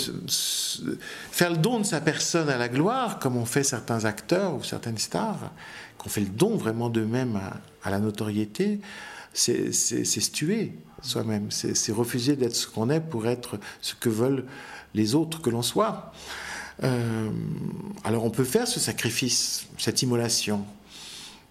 faire 1.31 1.51
le 1.51 1.59
don 1.59 1.81
de 1.81 1.85
sa 1.85 2.01
personne 2.01 2.49
à 2.49 2.59
la 2.59 2.69
gloire, 2.69 3.19
comme 3.19 3.37
ont 3.37 3.47
fait 3.47 3.65
certains 3.65 4.05
acteurs 4.05 4.55
ou 4.55 4.65
certaines 4.65 4.99
stars, 4.99 5.53
qu'on 5.99 6.09
fait 6.09 6.21
le 6.21 6.29
don 6.29 6.57
vraiment 6.57 6.89
d'eux-mêmes 6.89 7.41
à 7.85 7.91
la 7.91 7.99
notoriété, 8.01 8.81
c'est 9.33 9.73
se 9.73 10.31
tuer 10.31 10.73
soi-même, 11.03 11.51
c'est 11.51 11.93
refuser 11.93 12.37
d'être 12.37 12.57
ce 12.57 12.67
qu'on 12.67 12.91
est 12.91 13.01
pour 13.01 13.27
être 13.27 13.59
ce 13.81 13.95
que 13.95 14.09
veulent 14.09 14.45
les 14.99 15.15
autres 15.15 15.41
que 15.41 15.49
l'on 15.49 15.63
soit. 15.63 16.13
Euh, 16.83 17.31
alors 18.05 18.25
on 18.25 18.31
peut 18.31 18.45
faire 18.45 18.69
ce 18.69 18.79
sacrifice, 18.79 19.67
cette 19.79 20.03
immolation. 20.03 20.65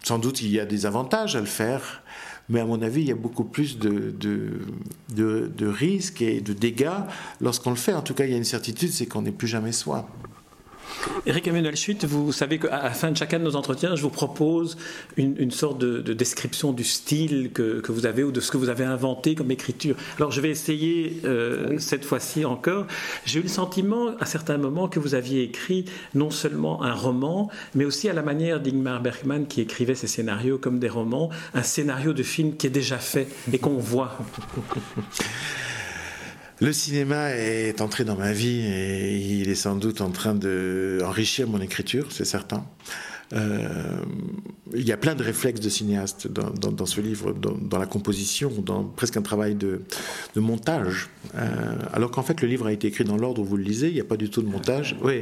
Sans 0.04 0.20
doute 0.20 0.42
il 0.42 0.52
y 0.52 0.60
a 0.60 0.66
des 0.66 0.86
avantages 0.86 1.36
à 1.36 1.40
le 1.40 1.48
faire, 1.48 2.04
mais 2.50 2.60
à 2.60 2.66
mon 2.66 2.82
avis 2.82 3.02
il 3.02 3.08
y 3.08 3.12
a 3.12 3.16
beaucoup 3.16 3.44
plus 3.44 3.78
de, 3.80 4.14
de, 4.20 4.62
de 5.10 5.68
risques 5.68 6.22
et 6.22 6.40
de 6.40 6.54
dégâts 6.54 7.00
lorsqu'on 7.42 7.72
le 7.72 7.76
fait. 7.76 7.94
En 7.94 8.02
tout 8.02 8.14
cas 8.14 8.26
il 8.26 8.32
y 8.32 8.36
a 8.36 8.38
une 8.38 8.44
certitude, 8.44 8.92
c'est 8.92 9.06
qu'on 9.06 9.24
n'est 9.24 9.32
plus 9.32 9.48
jamais 9.48 9.74
soi. 9.74 10.08
Eric 11.26 11.48
Emmanuel 11.48 11.76
vous 12.04 12.32
savez 12.32 12.60
qu'à 12.60 12.84
la 12.84 12.92
fin 12.92 13.12
de 13.12 13.18
chacun 13.18 13.40
de 13.40 13.44
nos 13.44 13.56
entretiens, 13.56 13.96
je 13.96 14.02
vous 14.02 14.10
propose 14.10 14.78
une, 15.16 15.52
sorte 15.52 15.78
de, 15.78 16.14
description 16.14 16.74
du 16.74 16.84
style 16.84 17.52
que, 17.52 17.82
vous 17.92 18.06
avez 18.06 18.24
ou 18.24 18.32
de 18.32 18.40
ce 18.40 18.52
que 18.52 18.58
vous 18.58 18.70
avez 18.70 18.84
inventé 18.84 19.36
comme 19.36 19.52
écriture. 19.52 19.96
Alors 20.18 20.32
je 20.32 20.42
vais 20.42 20.50
essayer 20.50 21.22
euh, 21.26 21.78
cette 21.80 22.06
fois-ci 22.06 22.46
encore. 22.46 22.86
J'ai 23.26 23.40
eu 23.40 23.44
le 23.44 23.50
sentiment 23.50 24.16
à 24.20 24.26
certains 24.26 24.58
moments 24.58 24.88
que 24.88 25.00
vous 25.00 25.16
aviez 25.16 25.44
écrit 25.44 25.86
non 26.14 26.30
seulement 26.30 26.84
un 26.84 26.94
roman, 26.94 27.50
mais 27.76 27.86
aussi 27.86 28.10
à 28.10 28.14
la 28.14 28.22
manière 28.22 28.60
d'Ingmar 28.60 29.02
Bergman 29.02 29.48
qui 29.48 29.62
écrivait 29.62 29.96
ses 29.96 30.08
scénarios 30.08 30.58
comme 30.58 30.80
des 30.80 30.90
romans, 30.90 31.30
un 31.54 31.64
scénario 31.64 32.14
de 32.14 32.24
film 32.24 32.56
qui 32.56 32.68
est 32.68 32.72
déjà 32.72 32.98
fait 32.98 33.28
et 33.52 33.60
qu'on 33.60 33.78
voit. 33.78 34.18
Le 36.60 36.74
cinéma 36.74 37.36
est 37.36 37.82
entré 37.82 38.04
dans 38.04 38.16
ma 38.16 38.32
vie 38.32 38.62
et 38.66 39.16
il 39.16 39.48
est 39.48 39.56
sans 39.56 39.76
doute 39.76 40.02
en 40.02 40.10
train 40.10 40.34
d'enrichir 40.34 41.48
mon 41.48 41.62
écriture, 41.62 42.08
c'est 42.12 42.26
certain. 42.26 42.66
Euh, 43.34 43.68
il 44.74 44.86
y 44.86 44.92
a 44.92 44.98
plein 44.98 45.16
de 45.16 45.24
réflexes 45.24 45.62
de 45.62 45.70
cinéaste 45.70 46.28
dans, 46.28 46.86
ce 46.86 47.00
livre, 47.00 47.34
dans, 47.34 47.78
la 47.78 47.86
composition, 47.86 48.52
dans 48.64 48.84
presque 48.84 49.18
un 49.18 49.22
travail 49.22 49.56
de, 49.56 49.82
montage. 50.36 51.10
Euh, 51.36 51.48
alors 51.94 52.12
qu'en 52.12 52.22
fait, 52.22 52.42
le 52.42 52.48
livre 52.48 52.68
a 52.68 52.74
été 52.74 52.88
écrit 52.88 53.04
dans 53.04 53.18
l'ordre 53.18 53.42
où 53.42 53.46
vous 53.46 53.58
le 53.58 53.64
lisez, 53.64 53.88
il 53.88 53.94
n'y 53.94 54.02
a 54.02 54.06
pas 54.06 54.18
du 54.18 54.30
tout 54.30 54.42
de 54.42 54.48
montage. 54.48 54.98
Oui, 55.04 55.22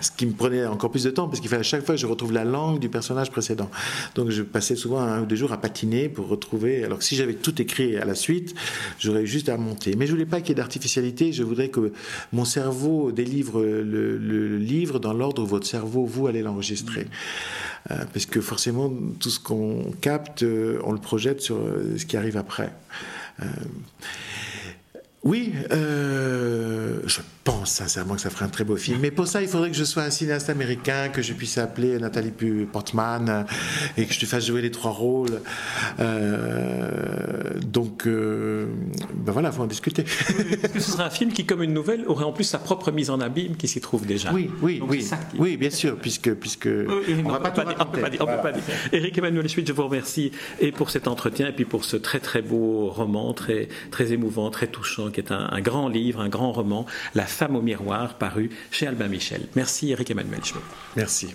ce 0.00 0.10
qui 0.10 0.26
me 0.26 0.32
prenait 0.32 0.64
encore 0.66 0.90
plus 0.90 1.04
de 1.04 1.10
temps, 1.10 1.28
parce 1.28 1.40
qu'il 1.40 1.50
fallait 1.50 1.62
chaque 1.62 1.84
fois 1.84 1.96
je 1.96 2.06
retrouve 2.06 2.32
la 2.32 2.44
langue 2.44 2.78
du 2.78 2.88
personnage 2.88 3.30
précédent. 3.30 3.70
Donc 4.14 4.30
je 4.30 4.42
passais 4.42 4.76
souvent 4.76 5.00
un 5.00 5.22
ou 5.22 5.26
deux 5.26 5.36
jours 5.36 5.52
à 5.52 5.60
patiner 5.60 6.08
pour 6.08 6.28
retrouver. 6.28 6.84
Alors 6.84 6.98
que 6.98 7.04
si 7.04 7.16
j'avais 7.16 7.34
tout 7.34 7.60
écrit 7.60 7.96
à 7.96 8.04
la 8.04 8.14
suite, 8.14 8.54
j'aurais 8.98 9.26
juste 9.26 9.48
à 9.48 9.56
monter. 9.56 9.96
Mais 9.96 10.06
je 10.06 10.12
voulais 10.12 10.26
pas 10.26 10.40
qu'il 10.40 10.50
y 10.50 10.52
ait 10.52 10.54
d'artificialité, 10.56 11.32
je 11.32 11.42
voudrais 11.42 11.68
que 11.68 11.92
mon 12.32 12.44
cerveau 12.44 13.12
délivre 13.12 13.62
le 13.62 14.58
livre 14.58 14.98
dans 14.98 15.12
l'ordre 15.12 15.42
où 15.42 15.46
votre 15.46 15.66
cerveau, 15.66 16.04
vous, 16.04 16.26
allez 16.26 16.42
l'enregistrer. 16.42 17.06
Euh, 17.90 17.96
parce 18.12 18.26
que 18.26 18.40
forcément, 18.40 18.90
tout 19.20 19.30
ce 19.30 19.40
qu'on 19.40 19.92
capte, 20.00 20.42
euh, 20.42 20.78
on 20.84 20.92
le 20.92 20.98
projette 20.98 21.40
sur 21.40 21.56
euh, 21.56 21.96
ce 21.98 22.06
qui 22.06 22.16
arrive 22.16 22.36
après. 22.36 22.72
Oui, 25.24 25.52
je 25.70 27.20
pense 27.44 27.70
sincèrement 27.70 28.14
que 28.14 28.20
ça 28.20 28.30
ferait 28.30 28.44
un 28.44 28.50
très 28.50 28.62
beau 28.62 28.76
film. 28.76 29.00
Mais 29.00 29.10
pour 29.10 29.26
ça, 29.26 29.40
il 29.42 29.48
faudrait 29.48 29.70
que 29.70 29.76
je 29.76 29.82
sois 29.82 30.02
un 30.02 30.10
cinéaste 30.10 30.50
américain, 30.50 31.08
que 31.08 31.22
je 31.22 31.32
puisse 31.32 31.56
appeler 31.58 31.98
Nathalie 31.98 32.30
Portman 32.70 33.46
et 33.96 34.04
que 34.06 34.12
je 34.12 34.20
te 34.20 34.26
fasse 34.26 34.46
jouer 34.46 34.60
les 34.62 34.70
trois 34.70 34.92
rôles. 34.92 35.40
Donc, 37.64 38.06
ben 38.06 39.32
voilà, 39.32 39.50
il 39.50 39.54
faut 39.54 39.62
en 39.62 39.66
discuter. 39.66 40.04
ce 40.06 40.80
serait 40.80 41.04
un 41.04 41.10
film 41.10 41.32
qui, 41.32 41.44
comme 41.44 41.62
une 41.62 41.72
nouvelle, 41.72 42.04
aurait 42.06 42.24
en 42.24 42.32
plus 42.32 42.44
sa 42.44 42.58
propre 42.58 42.90
mise 42.92 43.10
en 43.10 43.20
abîme 43.20 43.56
qui 43.56 43.68
s'y 43.68 43.80
trouve 43.80 44.06
déjà? 44.06 44.32
Oui, 44.32 44.50
oui, 44.62 44.80
oui, 44.86 45.08
oui, 45.38 45.56
bien 45.56 45.70
sûr, 45.70 45.96
puisque, 45.96 46.32
puisque 46.34 46.68
on, 46.68 47.28
va 47.28 47.40
pas, 47.40 47.50
tout 47.50 47.62
dire, 47.62 47.76
on 47.80 47.84
peut 47.86 48.00
pas 48.00 48.10
dire, 48.10 48.20
peut 48.20 48.42
pas 48.42 48.52
dire. 48.52 48.62
Éric 48.92 49.18
Emmanuel 49.18 49.48
Schmitt, 49.48 49.66
je 49.66 49.72
vous 49.72 49.84
remercie 49.84 50.32
et 50.60 50.72
pour 50.72 50.90
cet 50.90 51.08
entretien 51.08 51.48
et 51.48 51.52
puis 51.52 51.64
pour 51.64 51.84
ce 51.84 51.96
très 51.96 52.20
très 52.20 52.42
beau 52.42 52.88
roman, 52.88 53.32
très 53.32 53.68
très 53.90 54.12
émouvant, 54.12 54.50
très 54.50 54.66
touchant, 54.66 55.10
qui 55.10 55.20
est 55.20 55.32
un, 55.32 55.60
grand 55.60 55.88
livre, 55.88 56.20
un 56.20 56.28
grand 56.28 56.52
roman, 56.52 56.86
La 57.14 57.26
femme 57.26 57.56
au 57.56 57.62
miroir, 57.62 58.14
paru 58.14 58.50
chez 58.70 58.86
Albin 58.86 59.08
Michel. 59.08 59.42
Merci 59.56 59.92
Éric 59.92 60.10
Emmanuel 60.10 60.44
Schmitt. 60.44 60.64
Merci. 60.96 61.34